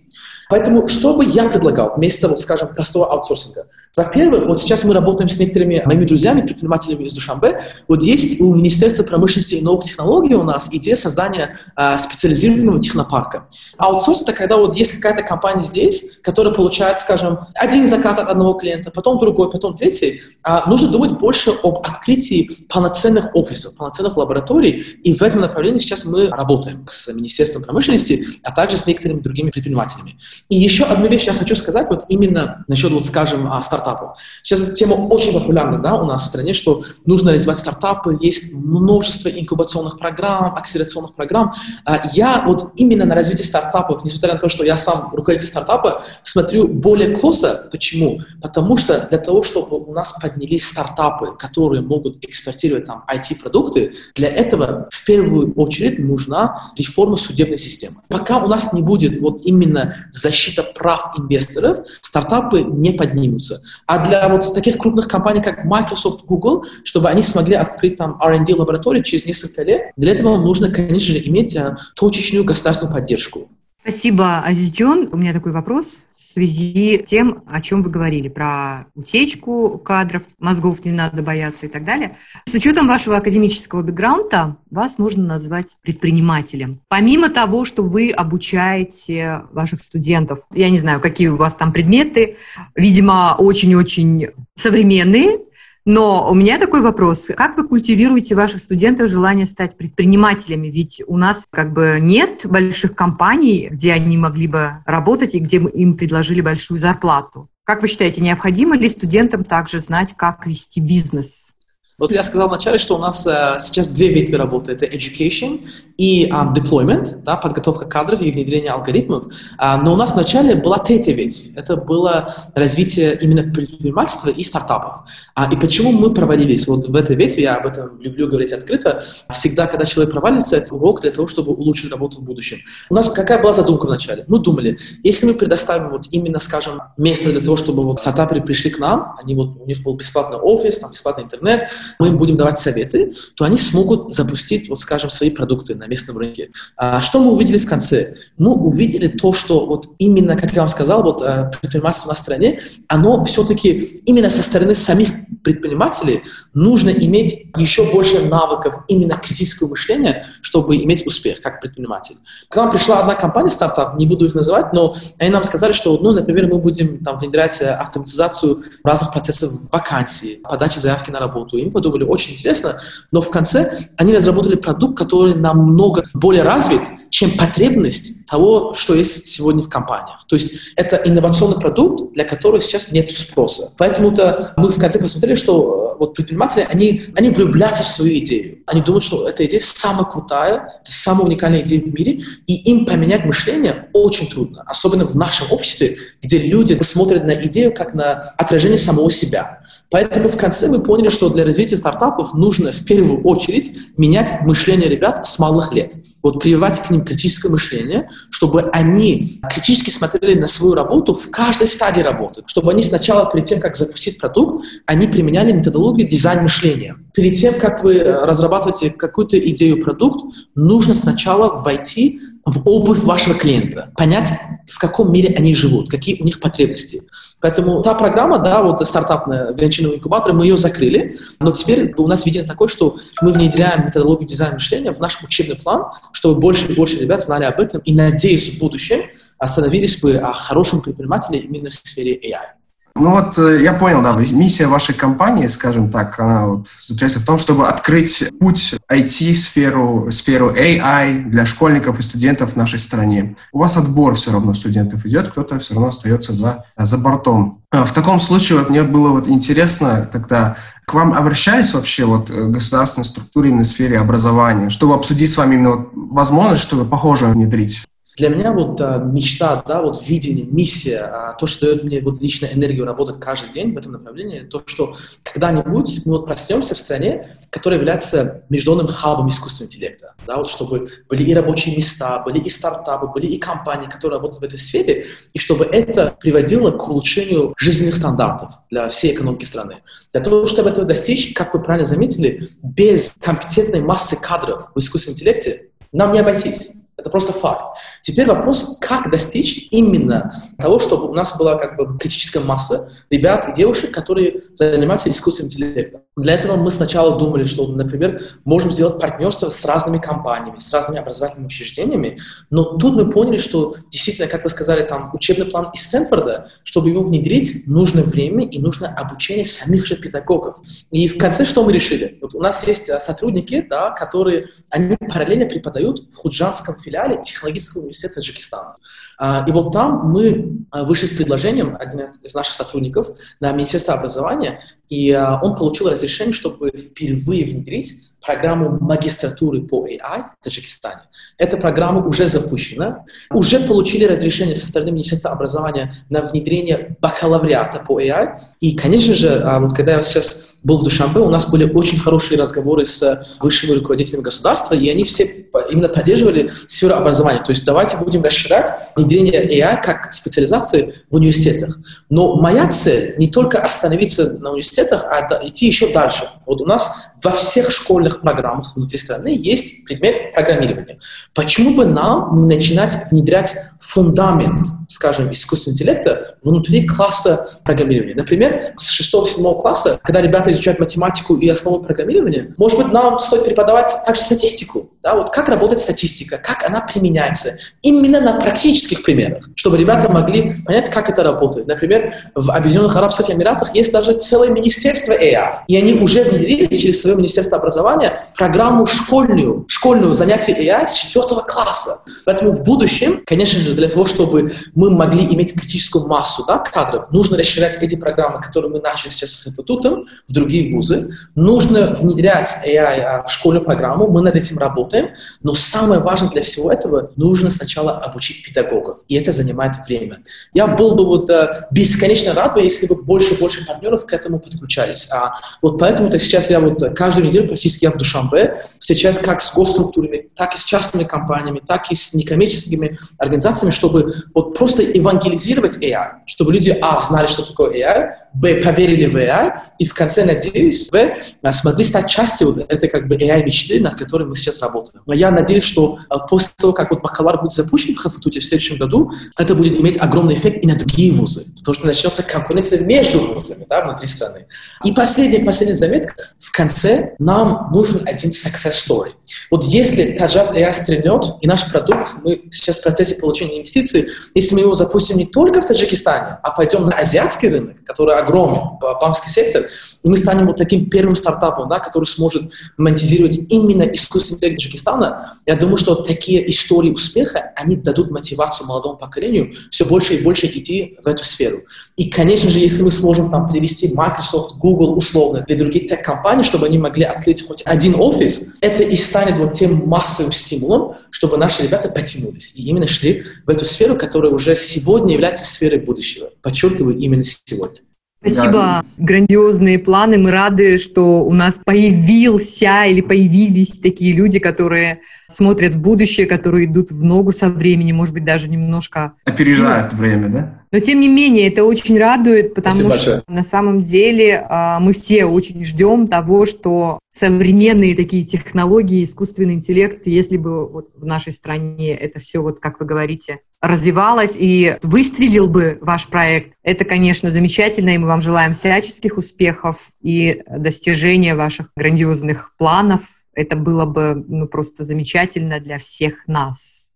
Поэтому 0.48 0.88
что 0.88 1.18
бы 1.18 1.26
я 1.26 1.50
предлагал 1.50 1.96
вместо, 1.96 2.28
вот, 2.28 2.40
скажем, 2.40 2.68
простого 2.76 3.12
аутсорсинга? 3.12 3.66
Во-первых, 3.96 4.46
вот 4.46 4.62
сейчас 4.62 4.86
мы 4.86 4.94
работаем 4.94 5.30
с 5.30 5.38
некоторыми 5.38 5.82
моими 5.86 6.06
друзьями, 6.06 6.42
предпринимателями 6.42 7.04
из 7.04 7.14
Душанбе. 7.14 7.62
Вот 7.90 8.02
есть 8.04 8.40
у 8.40 8.56
Министерства 8.56 9.04
промышленности 9.04 9.56
и 9.56 9.62
новых 9.62 9.84
технологий 9.84 10.34
у 10.34 10.44
нас 10.44 10.70
идея 10.72 10.96
создания 10.96 11.58
э, 11.76 12.00
специализированного 12.00 12.80
технопарка. 12.80 13.50
Аутсорс— 13.78 14.22
это 14.24 14.32
когда 14.32 14.56
вот 14.56 14.78
есть 14.78 14.94
какая-то 14.94 15.24
компания 15.24 15.62
здесь, 15.62 16.20
которая 16.24 16.54
получает, 16.54 17.00
скажем, 17.00 17.40
один 17.54 17.86
заказ 17.90 18.18
от 18.18 18.30
одного 18.30 18.54
клиента, 18.54 18.92
потом 18.92 19.20
другой, 19.20 19.52
потом 19.52 19.76
третий. 19.76 20.22
А 20.42 20.70
нужно 20.70 20.88
думать 20.88 21.20
больше 21.20 21.52
об 21.62 21.80
открытии 21.80 22.66
полноценных 22.70 23.36
офисов, 23.36 23.76
полноценных 23.76 24.16
лабораторий. 24.16 24.86
И 25.04 25.14
в 25.14 25.22
этом 25.22 25.42
направлении 25.42 25.80
сейчас 25.80 26.06
мы 26.06 26.30
работаем 26.30 26.86
с 26.88 27.14
Министерством 27.14 27.64
промышленности, 27.64 28.26
а 28.42 28.52
также 28.52 28.78
с 28.78 28.88
некоторыми 28.88 29.20
другими 29.20 29.50
предпринимателями. 29.50 30.18
И 30.48 30.56
еще 30.56 30.86
одну 30.86 31.10
вещь 31.10 31.26
я 31.26 31.34
хочу 31.34 31.56
сказать, 31.56 31.88
вот 31.90 32.06
именно 32.08 32.64
насчет, 32.70 32.92
вот, 32.92 33.06
скажем, 33.06 33.52
стартапов 33.62 33.81
стартапов. 33.82 34.18
Сейчас 34.44 34.62
эта 34.62 34.74
тема 34.74 34.94
очень 34.94 35.34
популярна 35.34 35.80
да, 35.80 35.96
у 35.96 36.06
нас 36.06 36.24
в 36.24 36.26
стране, 36.28 36.54
что 36.54 36.84
нужно 37.06 37.34
развивать 37.34 37.60
стартапы, 37.60 38.18
есть 38.22 38.54
множество 38.54 39.30
инкубационных 39.30 39.98
программ, 39.98 40.56
акселерационных 40.56 41.16
программ. 41.16 41.54
А, 41.86 42.10
я 42.14 42.44
вот 42.46 42.72
именно 42.76 43.06
на 43.06 43.16
развитие 43.16 43.46
стартапов, 43.46 44.04
несмотря 44.04 44.34
на 44.34 44.40
то, 44.40 44.50
что 44.50 44.64
я 44.64 44.78
сам 44.78 45.10
руководитель 45.14 45.48
стартапа, 45.48 46.04
смотрю 46.24 46.68
более 46.68 47.16
косо. 47.16 47.68
Почему? 47.72 48.22
Потому 48.42 48.78
что 48.78 49.08
для 49.10 49.18
того, 49.18 49.44
чтобы 49.44 49.78
у 49.78 49.94
нас 49.94 50.14
поднялись 50.22 50.68
стартапы, 50.68 51.36
которые 51.38 51.82
могут 51.82 52.24
экспортировать 52.24 52.86
там 52.86 53.04
IT-продукты, 53.12 53.94
для 54.16 54.30
этого 54.30 54.88
в 54.92 55.06
первую 55.06 55.54
очередь 55.54 56.00
нужна 56.00 56.72
реформа 56.78 57.18
судебной 57.18 57.58
системы. 57.58 57.98
Пока 58.08 58.40
у 58.40 58.48
нас 58.48 58.74
не 58.74 58.82
будет 58.82 59.20
вот 59.22 59.42
именно 59.44 59.96
защита 60.12 60.64
прав 60.64 61.14
инвесторов, 61.18 61.80
стартапы 62.02 62.62
не 62.62 62.92
поднимутся. 62.92 63.62
А 63.86 64.06
для 64.06 64.30
вот 64.30 64.54
таких 64.54 64.78
крупных 64.78 65.08
компаний, 65.08 65.42
как 65.42 65.66
Microsoft, 65.66 66.26
Google, 66.26 66.66
чтобы 66.84 67.10
они 67.10 67.22
смогли 67.24 67.56
открыть 67.56 67.98
там 67.98 68.18
R&D 68.22 68.56
лаборатории 68.56 69.02
через 69.02 69.26
несколько 69.26 69.64
лет, 69.64 69.92
для 69.98 70.14
этого 70.14 70.38
нужно, 70.38 70.72
конечно 70.72 71.14
же, 71.14 71.28
иметь 71.28 71.56
а, 71.56 71.78
точечную 71.96 72.46
государственную 72.46 72.94
поддержку. 72.94 73.50
Спасибо, 73.82 74.42
Азизджон. 74.42 75.10
У 75.12 75.18
меня 75.18 75.34
такой 75.34 75.52
вопрос 75.54 76.08
в 76.12 76.34
связи 76.34 77.02
с 77.04 77.10
тем, 77.10 77.44
о 77.48 77.62
чем 77.62 77.82
вы 77.82 77.90
говорили, 77.90 78.30
про 78.30 78.86
утечку 78.94 79.80
кадров, 79.80 80.22
мозгов 80.38 80.86
не 80.86 80.92
надо 80.92 81.24
бояться 81.24 81.66
и 81.66 81.70
так 81.70 81.84
далее. 81.84 82.16
С 82.46 82.54
учетом 82.54 82.86
вашего 82.86 83.18
академического 83.18 83.82
бэкграунда, 83.82 84.58
вас 84.70 85.00
можно 85.00 85.24
назвать 85.24 85.78
предпринимателем. 85.82 86.80
Помимо 86.90 87.30
того, 87.30 87.66
что 87.66 87.82
вы 87.82 88.12
обучаете 88.12 89.46
ваших 89.52 89.82
студентов, 89.82 90.46
я 90.54 90.70
не 90.70 90.78
знаю, 90.78 91.02
какие 91.02 91.30
у 91.30 91.36
вас 91.36 91.56
там 91.56 91.74
предметы, 91.74 92.38
видимо, 92.76 93.36
очень-очень 93.40 94.28
современные, 94.54 95.40
но 95.86 96.30
у 96.30 96.36
меня 96.36 96.60
такой 96.60 96.82
вопрос. 96.82 97.30
Как 97.36 97.58
вы 97.58 97.68
культивируете 97.68 98.36
ваших 98.36 98.62
студентов 98.62 99.10
желание 99.10 99.46
стать 99.46 99.78
предпринимателями? 99.78 100.68
Ведь 100.68 101.02
у 101.08 101.18
нас 101.18 101.48
как 101.50 101.74
бы 101.74 101.98
нет 102.00 102.42
больших 102.46 102.96
компаний, 102.96 103.70
где 103.72 103.94
они 103.94 104.18
могли 104.18 104.48
бы 104.48 104.78
работать 104.86 105.34
и 105.34 105.40
где 105.40 105.58
им 105.58 105.96
предложили 105.96 106.42
большую 106.42 106.78
зарплату. 106.78 107.50
Как 107.64 107.82
вы 107.82 107.88
считаете, 107.88 108.22
необходимо 108.22 108.76
ли 108.76 108.90
студентам 108.90 109.44
также 109.44 109.80
знать, 109.80 110.14
как 110.16 110.46
вести 110.46 110.80
бизнес? 110.80 111.54
Вот 112.02 112.12
я 112.12 112.24
сказал 112.24 112.48
вначале, 112.48 112.80
что 112.80 112.96
у 112.96 112.98
нас 112.98 113.28
uh, 113.28 113.60
сейчас 113.60 113.88
две 113.88 114.08
ветви 114.12 114.34
работы. 114.34 114.72
Это 114.72 114.86
education 114.88 115.68
и 115.98 116.28
um, 116.28 116.52
deployment, 116.52 117.22
да, 117.22 117.38
подготовка 117.38 117.86
кадров 117.86 118.20
и 118.22 118.32
внедрение 118.32 118.72
алгоритмов. 118.72 119.26
Uh, 119.62 119.80
но 119.84 119.94
у 119.94 119.96
нас 119.96 120.14
вначале 120.14 120.56
была 120.56 120.80
третья 120.80 121.14
ветвь. 121.14 121.56
Это 121.56 121.76
было 121.76 122.52
развитие 122.56 123.20
именно 123.22 123.44
предпринимательства 123.54 124.30
и 124.30 124.44
стартапов. 124.44 125.04
Uh, 125.38 125.54
и 125.54 125.60
почему 125.60 125.92
мы 125.92 126.12
провалились 126.12 126.68
вот 126.68 126.88
в 126.88 126.96
этой 126.96 127.16
ветви, 127.16 127.42
я 127.42 127.58
об 127.58 127.68
этом 127.68 128.02
люблю 128.02 128.28
говорить 128.28 128.52
открыто, 128.52 129.04
всегда, 129.30 129.68
когда 129.68 129.86
человек 129.86 130.12
провалится, 130.12 130.58
это 130.58 130.74
урок 130.74 131.02
для 131.02 131.12
того, 131.12 131.28
чтобы 131.28 131.52
улучшить 131.52 131.92
работу 131.92 132.18
в 132.18 132.24
будущем. 132.24 132.58
У 132.90 132.96
нас 132.96 133.10
какая 133.10 133.40
была 133.40 133.54
задумка 133.54 133.86
вначале? 133.86 134.26
Мы 134.28 134.40
думали, 134.40 134.80
если 135.04 135.28
мы 135.28 135.36
предоставим 135.36 135.92
вот 135.92 136.08
именно, 136.10 136.40
скажем, 136.40 136.82
место 136.98 137.32
для 137.32 137.42
того, 137.42 137.58
чтобы 137.58 137.84
вот 137.84 138.00
стартаперы 138.00 138.42
пришли 138.42 138.72
к 138.72 138.80
нам, 138.80 139.18
они 139.22 139.36
вот, 139.36 139.58
у 139.62 139.68
них 139.68 139.84
был 139.84 139.94
бесплатный 139.94 140.40
офис, 140.40 140.80
там, 140.80 140.92
бесплатный 140.92 141.26
интернет, 141.26 141.70
мы 142.00 142.10
им 142.10 142.18
будем 142.18 142.38
давать 142.38 142.60
советы, 142.60 143.14
то 143.36 143.46
они 143.46 143.58
смогут 143.58 144.14
запустить, 144.14 144.70
вот 144.70 144.80
скажем, 144.80 145.10
свои 145.10 145.32
продукты 145.32 145.76
на 145.76 145.88
местном 145.88 146.18
рынке. 146.18 146.52
А 146.78 147.02
что 147.02 147.20
мы 147.20 147.32
увидели 147.32 147.58
в 147.58 147.68
конце? 147.68 148.16
Мы 148.38 148.54
увидели 148.54 149.08
то, 149.08 149.34
что 149.34 149.66
вот 149.66 149.88
именно, 149.98 150.36
как 150.36 150.54
я 150.54 150.62
вам 150.62 150.70
сказал, 150.70 151.04
вот 151.04 151.22
э, 151.22 151.52
предпринимательство 151.62 152.10
на 152.10 152.16
стране, 152.16 152.62
оно 152.88 153.24
все-таки 153.24 154.02
именно 154.06 154.30
со 154.30 154.44
стороны 154.44 154.76
самих 154.76 155.10
предпринимателей 155.44 156.24
нужно 156.54 156.90
иметь 156.90 157.48
еще 157.58 157.92
больше 157.92 158.22
навыков 158.26 158.76
именно 158.88 159.16
критического 159.18 159.70
мышления, 159.70 160.26
чтобы 160.42 160.76
иметь 160.78 161.06
успех 161.06 161.42
как 161.42 161.62
предприниматель. 161.62 162.16
К 162.50 162.56
нам 162.58 162.72
пришла 162.72 163.00
одна 163.00 163.16
компания, 163.16 163.52
стартап, 163.52 163.98
не 163.98 164.06
буду 164.06 164.26
их 164.26 164.36
называть, 164.36 164.74
но 164.74 164.96
они 165.18 165.30
нам 165.32 165.44
сказали, 165.44 165.72
что, 165.72 165.98
ну, 165.98 166.12
например, 166.12 166.48
мы 166.48 166.60
будем 166.60 167.04
там 167.04 167.18
внедрять 167.18 167.62
э, 167.62 167.70
автоматизацию 167.70 168.64
разных 168.84 169.12
процессов 169.12 169.52
вакансии, 169.72 170.40
подачи 170.44 170.80
заявки 170.80 171.10
на 171.12 171.20
работу. 171.20 171.58
И 171.58 171.66
мы 171.66 171.71
подумали, 171.72 172.04
очень 172.04 172.34
интересно, 172.34 172.82
но 173.12 173.22
в 173.22 173.30
конце 173.30 173.88
они 173.98 174.14
разработали 174.14 174.56
продукт, 174.56 174.98
который 174.98 175.36
намного 175.36 176.04
более 176.14 176.44
развит, 176.44 176.82
чем 177.12 177.32
потребность 177.32 178.26
того, 178.26 178.74
что 178.74 178.96
есть 178.96 179.28
сегодня 179.28 179.62
в 179.62 179.70
компаниях. 179.70 180.26
То 180.28 180.38
есть 180.38 180.54
это 180.78 180.96
инновационный 180.96 181.60
продукт, 181.60 182.14
для 182.14 182.24
которого 182.24 182.62
сейчас 182.62 182.94
нет 182.94 183.16
спроса. 183.16 183.74
Поэтому-то 183.78 184.54
мы 184.56 184.70
в 184.70 184.80
конце 184.80 184.98
посмотрели, 184.98 185.36
что 185.36 185.96
э, 185.96 186.00
вот 186.00 186.14
предприниматели, 186.16 186.66
они, 186.72 187.04
они 187.16 187.30
влюбляются 187.30 187.84
в 187.84 187.90
свою 187.90 188.18
идею. 188.20 188.60
Они 188.66 188.82
думают, 188.82 189.04
что 189.04 189.28
эта 189.28 189.46
идея 189.46 189.60
самая 189.62 190.06
крутая, 190.06 190.80
это 190.82 190.92
самая 190.92 191.26
уникальная 191.26 191.62
идея 191.62 191.82
в 191.82 191.88
мире, 191.88 192.22
и 192.48 192.56
им 192.72 192.86
поменять 192.86 193.26
мышление 193.26 193.90
очень 193.92 194.28
трудно. 194.28 194.64
Особенно 194.66 195.06
в 195.06 195.16
нашем 195.16 195.52
обществе, 195.52 195.98
где 196.22 196.38
люди 196.38 196.82
смотрят 196.82 197.26
на 197.26 197.34
идею 197.34 197.74
как 197.74 197.94
на 197.94 198.14
отражение 198.38 198.78
самого 198.78 199.12
себя. 199.12 199.61
Поэтому 199.92 200.30
в 200.30 200.38
конце 200.38 200.70
мы 200.70 200.82
поняли, 200.82 201.10
что 201.10 201.30
для 201.30 201.44
развития 201.44 201.76
стартапов 201.76 202.34
нужно 202.34 202.72
в 202.72 202.86
первую 202.86 203.22
очередь 203.24 203.72
менять 203.98 204.42
мышление 204.42 204.88
ребят 204.88 205.28
с 205.28 205.38
малых 205.38 205.74
лет. 205.74 205.94
Вот 206.24 206.40
прививать 206.40 206.82
к 206.82 206.90
ним 206.90 207.04
критическое 207.04 207.50
мышление, 207.50 208.10
чтобы 208.30 208.70
они 208.72 209.42
критически 209.52 209.90
смотрели 209.90 210.40
на 210.40 210.48
свою 210.48 210.76
работу 210.76 211.14
в 211.14 211.30
каждой 211.30 211.68
стадии 211.68 212.02
работы. 212.02 212.44
Чтобы 212.46 212.72
они 212.72 212.84
сначала, 212.84 213.30
перед 213.30 213.46
тем, 213.46 213.60
как 213.60 213.76
запустить 213.76 214.18
продукт, 214.18 214.66
они 214.86 215.08
применяли 215.08 215.52
методологию 215.52 216.08
дизайн 216.08 216.44
мышления. 216.44 216.96
Перед 217.14 217.38
тем, 217.38 217.60
как 217.60 217.84
вы 217.84 217.96
э, 217.96 218.26
разрабатываете 218.26 218.92
какую-то 218.92 219.38
идею, 219.50 219.84
продукт, 219.84 220.24
нужно 220.56 220.96
сначала 220.96 221.58
войти 221.58 222.22
в 222.46 222.68
обувь 222.68 223.00
вашего 223.00 223.36
клиента, 223.36 223.92
понять, 223.98 224.30
в 224.68 224.80
каком 224.80 225.12
мире 225.12 225.36
они 225.36 225.54
живут, 225.54 225.90
какие 225.90 226.22
у 226.22 226.26
них 226.26 226.40
потребности. 226.40 227.02
Поэтому 227.42 227.82
та 227.82 227.96
программа, 227.96 228.40
да, 228.40 228.62
вот 228.62 228.86
стартапная 228.88 229.52
венчурного 229.54 229.96
инкубатора, 229.96 230.34
мы 230.34 230.46
ее 230.46 230.58
закрыли, 230.58 231.18
но 231.40 231.52
теперь 231.52 231.94
у 231.98 232.08
нас 232.08 232.26
видение 232.26 232.48
такое, 232.48 232.68
что 232.68 232.98
мы 233.22 233.34
внедряем 233.34 233.88
методологию 233.88 234.30
дизайна 234.30 234.56
мышления 234.56 234.94
в 234.94 235.00
наш 235.00 235.22
учебный 235.24 235.56
план, 235.56 235.86
чтобы 236.12 236.40
больше 236.40 236.72
и 236.72 236.76
больше 236.76 237.00
ребят 237.00 237.22
знали 237.22 237.46
об 237.46 237.60
этом 237.60 237.82
и, 237.82 237.94
надеюсь, 237.94 238.56
в 238.56 238.60
будущем 238.60 239.02
остановились 239.40 240.00
бы 240.02 240.18
о 240.18 240.34
хорошем 240.34 240.82
предпринимателе 240.82 241.40
именно 241.40 241.72
в 241.72 241.74
сфере 241.74 242.16
AI. 242.16 242.61
Ну 242.96 243.12
вот 243.12 243.38
э, 243.38 243.64
я 243.64 243.74
понял, 243.74 244.02
да, 244.02 244.14
миссия 244.14 244.68
вашей 244.68 244.94
компании, 244.94 245.48
скажем 245.48 245.90
так, 245.92 246.20
она 246.20 246.46
вот 246.46 246.68
заключается 246.68 247.20
в 247.20 247.26
том, 247.26 247.38
чтобы 247.38 247.68
открыть 247.68 248.24
путь 248.40 248.76
IT-сферу, 248.92 250.12
сферу 250.12 250.52
AI 250.52 251.24
для 251.24 251.46
школьников 251.46 252.00
и 252.00 252.02
студентов 252.02 252.54
в 252.54 252.56
нашей 252.58 252.80
стране. 252.80 253.36
У 253.54 253.60
вас 253.60 253.78
отбор 253.78 254.16
все 254.16 254.32
равно 254.32 254.54
студентов 254.54 255.06
идет, 255.06 255.30
кто-то 255.30 255.60
все 255.60 255.74
равно 255.74 255.90
остается 255.90 256.34
за, 256.34 256.66
за 256.78 256.98
бортом. 256.98 257.62
А 257.72 257.86
в 257.86 257.94
таком 257.94 258.20
случае 258.20 258.60
вот 258.60 258.70
мне 258.70 258.84
было 258.84 259.10
вот 259.10 259.28
интересно 259.28 260.08
тогда, 260.12 260.58
к 260.86 260.94
вам 260.94 261.14
обращались 261.14 261.74
вообще 261.74 262.04
вот 262.04 262.30
э, 262.30 262.48
государственные 262.48 263.06
структуры 263.06 263.50
именно 263.50 263.64
в 263.64 263.68
сфере 263.68 263.98
образования, 263.98 264.70
чтобы 264.70 264.94
обсудить 264.94 265.32
с 265.32 265.38
вами 265.38 265.56
именно 265.56 265.72
вот 265.72 265.90
возможность, 265.94 266.64
чтобы 266.64 266.84
похожее 266.86 267.32
внедрить? 267.32 267.86
Для 268.18 268.30
меня 268.30 268.52
вот 268.52 268.80
а, 268.82 268.98
мечта, 268.98 269.64
да, 269.66 269.82
вот 269.82 270.06
видение, 270.06 270.46
миссия, 270.46 271.00
а, 271.00 271.34
то, 271.34 271.48
что 271.48 271.68
дает 271.68 271.84
мне 271.84 272.02
вот 272.02 272.22
лично 272.22 272.48
энергию 272.48 272.86
работать 272.86 273.20
каждый 273.20 273.52
день 273.52 273.74
в 273.74 273.78
этом 273.78 273.94
направлении, 273.94 274.42
то, 274.42 274.62
что 274.66 274.96
когда-нибудь 275.24 276.02
мы 276.06 276.18
вот 276.18 276.26
проснемся 276.26 276.76
в 276.76 276.78
стране, 276.78 277.30
которая 277.50 277.80
является 277.80 278.44
международным 278.50 278.94
хабом 278.94 279.30
искусственного 279.30 279.72
интеллекта, 279.72 280.16
да, 280.28 280.38
вот 280.38 280.50
чтобы 280.50 280.90
были 281.08 281.24
и 281.24 281.34
рабочие 281.34 281.76
места, 281.76 282.20
были 282.20 282.40
и 282.40 282.50
стартапы, 282.50 283.08
были 283.08 283.28
и 283.28 283.38
компании, 283.38 283.88
которые 283.88 284.18
работают 284.18 284.42
в 284.42 284.46
этой 284.46 284.60
сфере, 284.60 285.06
и 285.34 285.40
чтобы 285.40 285.66
это 285.66 286.16
приводило 286.20 286.72
к 286.72 286.90
улучшению 286.90 287.54
жизненных 287.58 287.96
стандартов 287.96 288.56
для 288.70 288.90
всей 288.90 289.14
экономики 289.14 289.46
страны. 289.46 289.78
Для 290.12 290.22
того, 290.22 290.46
чтобы 290.46 290.70
этого 290.70 290.86
достичь, 290.86 291.34
как 291.34 291.54
вы 291.54 291.62
правильно 291.62 291.86
заметили, 291.86 292.50
без 292.62 293.16
компетентной 293.22 293.80
массы 293.80 294.20
кадров 294.22 294.70
в 294.76 294.80
искусственном 294.80 295.16
интеллекте 295.16 295.70
нам 295.94 296.12
не 296.12 296.20
обойтись. 296.20 296.74
Это 297.02 297.10
просто 297.10 297.34
факт. 297.34 297.80
Теперь 298.04 298.28
вопрос, 298.28 298.78
как 298.80 299.10
достичь 299.10 299.68
именно 299.72 300.32
того, 300.58 300.78
чтобы 300.78 301.10
у 301.10 301.14
нас 301.14 301.36
была 301.36 301.58
как 301.58 301.76
бы 301.76 301.98
критическая 301.98 302.42
масса 302.42 302.92
ребят 303.10 303.50
и 303.50 303.54
девушек, 303.54 303.92
которые 303.92 304.44
занимаются 304.54 305.10
искусственным 305.10 305.52
интеллектом. 305.52 306.02
Для 306.16 306.36
этого 306.36 306.58
мы 306.58 306.70
сначала 306.70 307.18
думали, 307.18 307.46
что, 307.46 307.66
например, 307.68 308.24
можем 308.46 308.72
сделать 308.72 309.00
партнерство 309.00 309.50
с 309.50 309.66
разными 309.66 309.98
компаниями, 309.98 310.60
с 310.60 310.72
разными 310.72 311.00
образовательными 311.00 311.48
учреждениями, 311.48 312.20
но 312.50 312.78
тут 312.78 312.96
мы 312.96 313.10
поняли, 313.10 313.38
что 313.38 313.76
действительно, 313.90 314.28
как 314.28 314.44
вы 314.44 314.50
сказали, 314.50 314.86
там 314.86 315.10
учебный 315.14 315.46
план 315.46 315.72
из 315.74 315.84
Стэнфорда, 315.84 316.50
чтобы 316.64 316.90
его 316.90 317.02
внедрить, 317.02 317.66
нужно 317.66 318.04
время 318.04 318.46
и 318.46 318.60
нужно 318.60 318.90
обучение 318.90 319.46
самих 319.46 319.88
же 319.88 319.96
педагогов. 319.96 320.58
И 320.92 321.08
в 321.08 321.18
конце 321.18 321.46
что 321.46 321.64
мы 321.64 321.72
решили? 321.74 322.20
Вот 322.22 322.36
у 322.36 322.40
нас 322.40 322.68
есть 322.68 322.90
а, 322.90 323.00
сотрудники, 323.00 323.66
да, 323.68 323.92
которые, 323.92 324.48
они 324.70 324.98
параллельно 324.98 325.46
преподают 325.46 326.12
в 326.12 326.16
Худжанском 326.18 326.76
филиале 326.76 326.91
Технологического 327.18 327.82
университета 327.82 328.16
Таджикистана. 328.16 328.78
А, 329.18 329.46
и 329.48 329.52
вот 329.52 329.72
там 329.72 330.10
мы 330.10 330.66
а, 330.72 330.84
вышли 330.84 331.08
с 331.08 331.12
предложением, 331.12 331.78
один 331.80 332.02
из 332.02 332.34
наших 332.34 332.54
сотрудников, 332.54 333.08
на 333.40 333.52
Министерство 333.52 333.94
образования, 333.94 334.64
и 334.90 335.16
он 335.42 335.56
получил 335.56 335.90
разрешение, 335.90 336.34
чтобы 336.34 336.72
впервые 336.72 337.46
внедрить 337.46 338.12
программу 338.22 338.78
магистратуры 338.80 339.62
по 339.62 339.88
AI 339.88 340.26
в 340.40 340.44
Таджикистане. 340.44 341.02
Эта 341.38 341.58
программа 341.58 342.06
уже 342.06 342.28
запущена. 342.28 343.06
Уже 343.32 343.60
получили 343.62 344.06
разрешение 344.06 344.56
со 344.56 344.68
стороны 344.68 344.92
Министерства 344.92 345.32
образования 345.32 345.96
на 346.10 346.22
внедрение 346.22 346.96
бакалавриата 347.00 347.80
по 347.80 348.00
AI. 348.02 348.34
И, 348.60 348.76
конечно 348.76 349.16
же, 349.16 349.42
а 349.44 349.60
вот 349.60 349.74
когда 349.74 349.94
я 349.94 350.02
сейчас 350.02 350.51
был 350.64 350.78
в 350.78 350.84
Душанбе, 350.84 351.22
у 351.22 351.30
нас 351.30 351.50
были 351.50 351.72
очень 351.72 352.00
хорошие 352.00 352.40
разговоры 352.40 352.86
с 352.86 353.26
высшими 353.40 353.72
руководителями 353.72 354.22
государства, 354.22 354.76
и 354.76 354.90
они 354.90 355.04
все 355.04 355.48
именно 355.72 355.90
поддерживали 355.90 356.52
сферу 356.68 356.94
образования. 356.94 357.40
То 357.40 357.52
есть 357.52 357.66
давайте 357.66 357.98
будем 357.98 358.24
расширять 358.24 358.68
внедрение 358.96 359.44
AI 359.44 359.82
как 359.84 360.14
специализации 360.14 360.94
в 361.10 361.16
университетах. 361.16 361.80
Но 362.10 362.36
моя 362.36 362.68
цель 362.68 363.16
не 363.18 363.28
только 363.28 363.60
остановиться 363.60 364.38
на 364.40 364.52
университетах, 364.52 365.04
а 365.06 365.28
идти 365.44 365.66
еще 365.66 365.92
дальше. 365.92 366.30
Вот 366.46 366.62
у 366.62 366.66
нас 366.66 367.11
во 367.24 367.32
всех 367.32 367.72
школьных 367.72 368.22
программах 368.22 368.76
внутри 368.76 368.98
страны 368.98 369.38
есть 369.40 369.86
предмет 369.86 370.34
программирования. 370.34 371.00
Почему 371.34 371.76
бы 371.76 371.86
нам 371.86 372.36
не 372.36 372.56
начинать 372.56 372.94
внедрять 373.12 373.54
фундамент, 373.80 374.68
скажем, 374.88 375.32
искусственного 375.32 375.76
интеллекта 375.76 376.36
внутри 376.44 376.88
класса 376.88 377.60
программирования? 377.64 378.16
Например, 378.16 378.62
с 378.78 379.00
6-7 379.02 379.62
класса, 379.62 380.00
когда 380.04 380.22
ребята 380.22 380.52
изучают 380.52 380.80
математику 380.80 381.36
и 381.38 381.48
основы 381.50 381.84
программирования, 381.84 382.54
может 382.58 382.78
быть, 382.78 382.92
нам 382.92 383.20
стоит 383.20 383.46
преподавать 383.46 383.90
также 384.06 384.22
статистику. 384.22 384.90
Да, 385.04 385.16
вот 385.16 385.32
как 385.32 385.50
работает 385.50 385.80
статистика, 385.80 386.38
как 386.38 386.64
она 386.64 386.82
применяется, 386.82 387.58
именно 387.82 388.22
на 388.22 388.40
практических 388.40 389.04
примерах, 389.04 389.50
чтобы 389.56 389.78
ребята 389.78 390.08
могли 390.10 390.62
понять, 390.64 390.90
как 390.90 391.10
это 391.10 391.24
работает. 391.24 391.66
Например, 391.66 392.14
в 392.36 392.52
Объединенных 392.52 392.96
Арабских 392.96 393.32
Эмиратах 393.32 393.76
есть 393.76 393.92
даже 393.92 394.14
целое 394.14 394.50
министерство 394.50 395.14
AI, 395.14 395.62
и 395.68 395.76
они 395.76 395.94
уже 395.94 396.24
внедрили 396.24 396.76
через 396.76 397.02
свое 397.12 397.18
Министерство 397.18 397.58
образования 397.58 398.22
программу 398.38 398.86
школьную, 398.86 399.66
школьную 399.68 400.14
занятие 400.14 400.54
AI 400.54 400.88
с 400.88 400.94
четвертого 400.94 401.42
класса. 401.42 402.04
Поэтому 402.26 402.52
в 402.52 402.64
будущем, 402.64 403.22
конечно 403.26 403.60
же, 403.60 403.74
для 403.74 403.90
того, 403.90 404.06
чтобы 404.06 404.52
мы 404.76 404.90
могли 404.90 405.26
иметь 405.26 405.54
критическую 405.54 406.08
массу 406.08 406.46
да, 406.48 406.58
кадров, 406.60 407.12
нужно 407.12 407.38
расширять 407.38 407.78
эти 407.82 407.96
программы, 407.96 408.42
которые 408.42 408.72
мы 408.72 408.80
начали 408.80 409.10
сейчас 409.10 409.32
с 409.32 409.48
институтом, 409.48 410.06
в 410.28 410.34
другие 410.34 410.74
вузы. 410.74 411.12
Нужно 411.36 411.96
внедрять 412.00 412.48
AI 412.66 413.02
а, 413.02 413.24
в 413.24 413.32
школьную 413.32 413.64
программу, 413.64 414.08
мы 414.08 414.22
над 414.22 414.36
этим 414.36 414.58
работаем. 414.58 415.10
Но 415.44 415.54
самое 415.54 416.02
важное 416.02 416.30
для 416.30 416.42
всего 416.42 416.72
этого, 416.72 417.12
нужно 417.16 417.50
сначала 417.50 418.00
обучить 418.00 418.46
педагогов. 418.46 419.00
И 419.08 419.16
это 419.16 419.32
занимает 419.32 419.74
время. 419.88 420.20
Я 420.54 420.68
был 420.68 420.96
бы 420.96 421.06
вот 421.06 421.30
э, 421.30 421.68
бесконечно 421.72 422.34
рад, 422.34 422.54
бы, 422.54 422.62
если 422.62 422.88
бы 422.88 423.04
больше 423.04 423.34
и 423.34 423.38
больше 423.38 423.66
партнеров 423.66 424.06
к 424.06 424.14
этому 424.14 424.40
подключались. 424.40 425.10
А 425.12 425.34
вот 425.62 425.78
поэтому-то 425.80 426.18
сейчас 426.20 426.50
я 426.50 426.60
вот 426.60 426.96
каждую 427.02 427.26
неделю 427.26 427.48
практически 427.48 427.86
я 427.86 427.92
в 427.92 427.98
Душамбе 427.98 428.58
встречаюсь 428.78 429.18
как 429.18 429.42
с 429.42 429.56
госструктурами, 429.56 430.30
так 430.36 430.54
и 430.54 430.58
с 430.60 430.64
частными 430.64 431.04
компаниями, 431.04 431.60
так 431.66 431.92
и 431.92 431.96
с 431.96 432.14
некоммерческими 432.14 433.00
организациями, 433.18 433.72
чтобы 433.72 434.14
вот 434.36 434.56
просто 434.56 434.84
евангелизировать 434.84 435.84
AI, 435.84 436.20
чтобы 436.28 436.54
люди, 436.54 436.78
а, 436.80 437.00
знали, 437.00 437.26
что 437.26 437.42
такое 437.42 437.74
AI, 437.74 438.14
б, 438.36 438.62
поверили 438.62 439.08
в 439.08 439.16
AI, 439.16 439.54
и 439.80 439.86
в 439.86 439.96
конце, 439.96 440.26
надеюсь, 440.26 440.92
в, 440.92 441.52
смогли 441.52 441.84
стать 441.84 442.08
частью 442.08 442.54
вот 442.54 442.66
этой 442.70 442.88
как 442.88 443.08
бы 443.08 443.16
AI-мечты, 443.16 443.80
над 443.80 443.96
которой 443.96 444.28
мы 444.28 444.36
сейчас 444.36 444.62
работаем. 444.62 445.02
Но 445.08 445.16
я 445.16 445.32
надеюсь, 445.32 445.64
что 445.64 445.98
а, 446.08 446.20
после 446.20 446.50
того, 446.56 446.72
как 446.72 446.92
вот 446.92 447.02
бакалавр 447.02 447.42
будет 447.42 447.54
запущен 447.54 447.96
в 447.96 447.98
Хафатуте 447.98 448.42
в 448.42 448.46
следующем 448.46 448.78
году, 448.78 449.12
это 449.40 449.56
будет 449.56 449.80
иметь 449.80 449.98
огромный 449.98 450.36
эффект 450.36 450.64
и 450.64 450.68
на 450.68 450.76
другие 450.76 451.12
вузы, 451.14 451.46
потому 451.58 451.74
что 451.74 451.88
начнется 451.88 452.22
конкуренция 452.22 452.86
между 452.86 453.22
вузами 453.22 453.66
да, 453.68 453.86
внутри 453.86 454.06
страны. 454.06 454.46
И 454.84 454.92
последняя, 454.92 455.44
последняя 455.44 455.76
заметка. 455.76 456.14
В 456.38 456.52
конце 456.52 456.91
нам 457.20 457.70
нужен 457.72 458.02
один 458.06 458.32
success 458.32 458.74
story. 458.74 459.12
Вот 459.50 459.64
если 459.64 460.18
Таджат 460.18 460.52
AI 460.56 460.72
стрельнет, 460.74 461.36
и 461.42 461.48
наш 461.48 461.72
продукт, 461.72 462.16
мы 462.24 462.44
сейчас 462.52 462.80
в 462.80 462.84
процессе 462.84 463.20
получения 463.20 463.60
инвестиций, 463.60 464.08
если 464.34 464.56
мы 464.56 464.62
его 464.62 464.74
запустим 464.74 465.18
не 465.18 465.26
только 465.26 465.62
в 465.62 465.66
Таджикистане, 465.66 466.38
а 466.44 466.52
пойдем 466.52 466.86
на 466.86 466.94
азиатский 466.94 467.50
рынок, 467.50 467.84
который 467.86 468.16
огромен, 468.16 468.78
банковский 468.80 469.30
сектор, 469.30 469.68
и 470.04 470.10
мы 470.10 470.18
станем 470.18 470.48
вот 470.48 470.58
таким 470.58 470.90
первым 470.90 471.16
стартапом, 471.16 471.70
да, 471.70 471.80
который 471.80 472.06
сможет 472.06 472.52
монетизировать 472.78 473.38
именно 473.50 473.84
искусственный 473.84 474.38
интеллект 474.38 474.60
Таджикистана, 474.60 475.38
я 475.46 475.56
думаю, 475.56 475.78
что 475.78 475.96
такие 475.96 476.50
истории 476.50 476.92
успеха, 476.92 477.52
они 477.56 477.76
дадут 477.76 478.12
мотивацию 478.12 478.68
молодому 478.68 478.98
поколению 478.98 479.54
все 479.70 479.86
больше 479.86 480.16
и 480.16 480.24
больше 480.24 480.48
идти 480.48 480.98
в 481.04 481.08
эту 481.08 481.24
сферу. 481.24 481.58
И, 481.96 482.10
конечно 482.10 482.50
же, 482.50 482.60
если 482.60 482.84
мы 482.84 482.92
сможем 482.92 483.30
там 483.30 483.48
привести 483.48 483.94
Microsoft, 483.94 484.58
Google 484.58 484.98
условно, 484.98 485.44
или 485.48 485.58
другие 485.58 485.88
тех-компании, 485.88 486.44
чтобы 486.44 486.66
они 486.66 486.78
могли 486.82 487.04
открыть 487.04 487.46
хоть 487.46 487.62
один 487.66 487.96
офис, 487.96 488.54
это 488.62 488.84
и 488.84 488.96
станет 488.96 489.38
вот 489.38 489.54
тем 489.54 489.88
массовым 489.88 490.32
стимулом, 490.32 490.96
чтобы 491.10 491.38
наши 491.38 491.64
ребята 491.64 491.90
потянулись 491.90 492.56
и 492.58 492.64
именно 492.64 492.88
шли 492.88 493.24
в 493.46 493.50
эту 493.50 493.66
сферу, 493.66 493.96
которая 493.96 494.32
уже 494.32 494.56
сегодня 494.56 495.14
является 495.14 495.46
сферой 495.46 495.80
будущего. 495.80 496.30
Подчеркиваю, 496.42 496.98
именно 496.98 497.24
сегодня. 497.24 497.80
Спасибо. 498.24 498.54
Да. 498.54 498.86
Грандиозные 498.98 499.80
планы. 499.80 500.20
Мы 500.20 500.30
рады, 500.30 500.78
что 500.78 501.24
у 501.24 501.34
нас 501.34 501.60
появился 501.64 502.86
или 502.86 503.02
появились 503.02 503.80
такие 503.80 504.14
люди, 504.14 504.38
которые 504.38 505.00
смотрят 505.28 505.74
в 505.74 505.82
будущее, 505.82 506.28
которые 506.28 506.68
идут 506.68 506.92
в 506.92 507.04
ногу 507.04 507.32
со 507.32 507.50
временем, 507.50 507.96
может 507.96 508.14
быть, 508.14 508.24
даже 508.24 508.48
немножко... 508.48 509.14
Опережают 509.26 509.94
ну, 509.94 509.98
время, 509.98 510.30
да? 510.30 510.61
Но, 510.72 510.80
тем 510.80 511.02
не 511.02 511.10
менее, 511.10 511.50
это 511.50 511.66
очень 511.66 512.00
радует, 512.00 512.54
потому 512.54 512.74
Спасибо 512.74 512.94
что 512.94 513.12
большое. 513.12 513.24
на 513.28 513.44
самом 513.44 513.82
деле 513.82 514.46
а, 514.50 514.80
мы 514.80 514.94
все 514.94 515.26
очень 515.26 515.66
ждем 515.66 516.08
того, 516.08 516.46
что 516.46 517.00
современные 517.10 517.94
такие 517.94 518.26
технологии, 518.26 519.04
искусственный 519.04 519.56
интеллект, 519.56 520.08
если 520.08 520.38
бы 520.38 520.70
вот 520.70 520.92
в 520.96 521.06
нашей 521.06 521.34
стране 521.34 521.94
это 521.94 522.20
все, 522.20 522.40
вот 522.40 522.62
как 522.62 522.80
вы 522.80 522.86
говорите, 522.86 523.40
развивалось 523.62 524.38
и 524.40 524.78
выстрелил 524.82 525.48
бы 525.48 525.78
ваш 525.82 526.08
проект, 526.08 526.54
это, 526.64 526.86
конечно, 526.86 527.30
замечательно, 527.30 527.90
и 527.90 527.98
мы 527.98 528.08
вам 528.08 528.22
желаем 528.22 528.54
всяческих 528.54 529.18
успехов 529.18 529.92
и 530.02 530.42
достижения 530.48 531.36
ваших 531.36 531.68
грандиозных 531.76 532.56
планов. 532.58 533.02
Это 533.34 533.58
было 533.58 533.86
бы 533.86 534.24
ну, 534.28 534.48
просто 534.48 534.86
замечательно 534.86 535.60
для 535.60 535.78
всех 535.78 536.28
нас. 536.28 536.91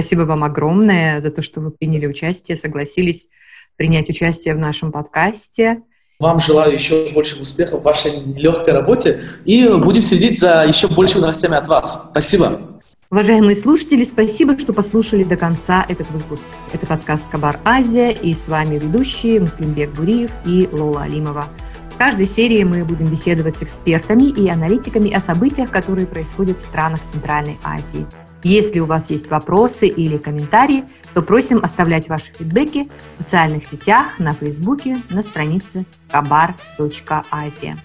Спасибо 0.00 0.22
вам 0.22 0.44
огромное 0.44 1.20
за 1.20 1.30
то, 1.30 1.42
что 1.42 1.60
вы 1.60 1.70
приняли 1.70 2.06
участие, 2.06 2.56
согласились 2.56 3.28
принять 3.76 4.08
участие 4.08 4.54
в 4.54 4.58
нашем 4.58 4.92
подкасте. 4.92 5.82
Вам 6.18 6.40
желаю 6.40 6.72
еще 6.72 7.10
больше 7.12 7.38
успехов 7.38 7.80
в 7.80 7.82
вашей 7.82 8.18
легкой 8.32 8.72
работе 8.72 9.20
и 9.44 9.68
будем 9.68 10.00
следить 10.00 10.40
за 10.40 10.64
еще 10.66 10.88
большими 10.88 11.20
новостями 11.20 11.56
от 11.56 11.68
вас. 11.68 12.06
Спасибо. 12.12 12.62
Уважаемые 13.10 13.54
слушатели, 13.56 14.04
спасибо, 14.04 14.58
что 14.58 14.72
послушали 14.72 15.22
до 15.22 15.36
конца 15.36 15.84
этот 15.86 16.10
выпуск. 16.10 16.56
Это 16.72 16.86
подкаст 16.86 17.26
«Кабар 17.30 17.60
Азия» 17.66 18.10
и 18.10 18.32
с 18.32 18.48
вами 18.48 18.78
ведущие 18.78 19.38
Муслимбек 19.38 19.90
Буриев 19.90 20.32
и 20.46 20.66
Лола 20.72 21.02
Алимова. 21.02 21.48
В 21.90 21.98
каждой 21.98 22.26
серии 22.26 22.64
мы 22.64 22.86
будем 22.86 23.10
беседовать 23.10 23.58
с 23.58 23.64
экспертами 23.64 24.30
и 24.30 24.48
аналитиками 24.48 25.12
о 25.12 25.20
событиях, 25.20 25.70
которые 25.70 26.06
происходят 26.06 26.58
в 26.58 26.62
странах 26.62 27.04
Центральной 27.04 27.58
Азии. 27.62 28.06
Если 28.42 28.80
у 28.80 28.86
вас 28.86 29.10
есть 29.10 29.30
вопросы 29.30 29.86
или 29.86 30.16
комментарии, 30.16 30.84
то 31.14 31.22
просим 31.22 31.60
оставлять 31.62 32.08
ваши 32.08 32.32
фидбэки 32.32 32.88
в 33.12 33.18
социальных 33.18 33.64
сетях, 33.64 34.18
на 34.18 34.34
Фейсбуке, 34.34 34.98
на 35.10 35.22
странице 35.22 35.84
kabar.asia. 36.10 37.76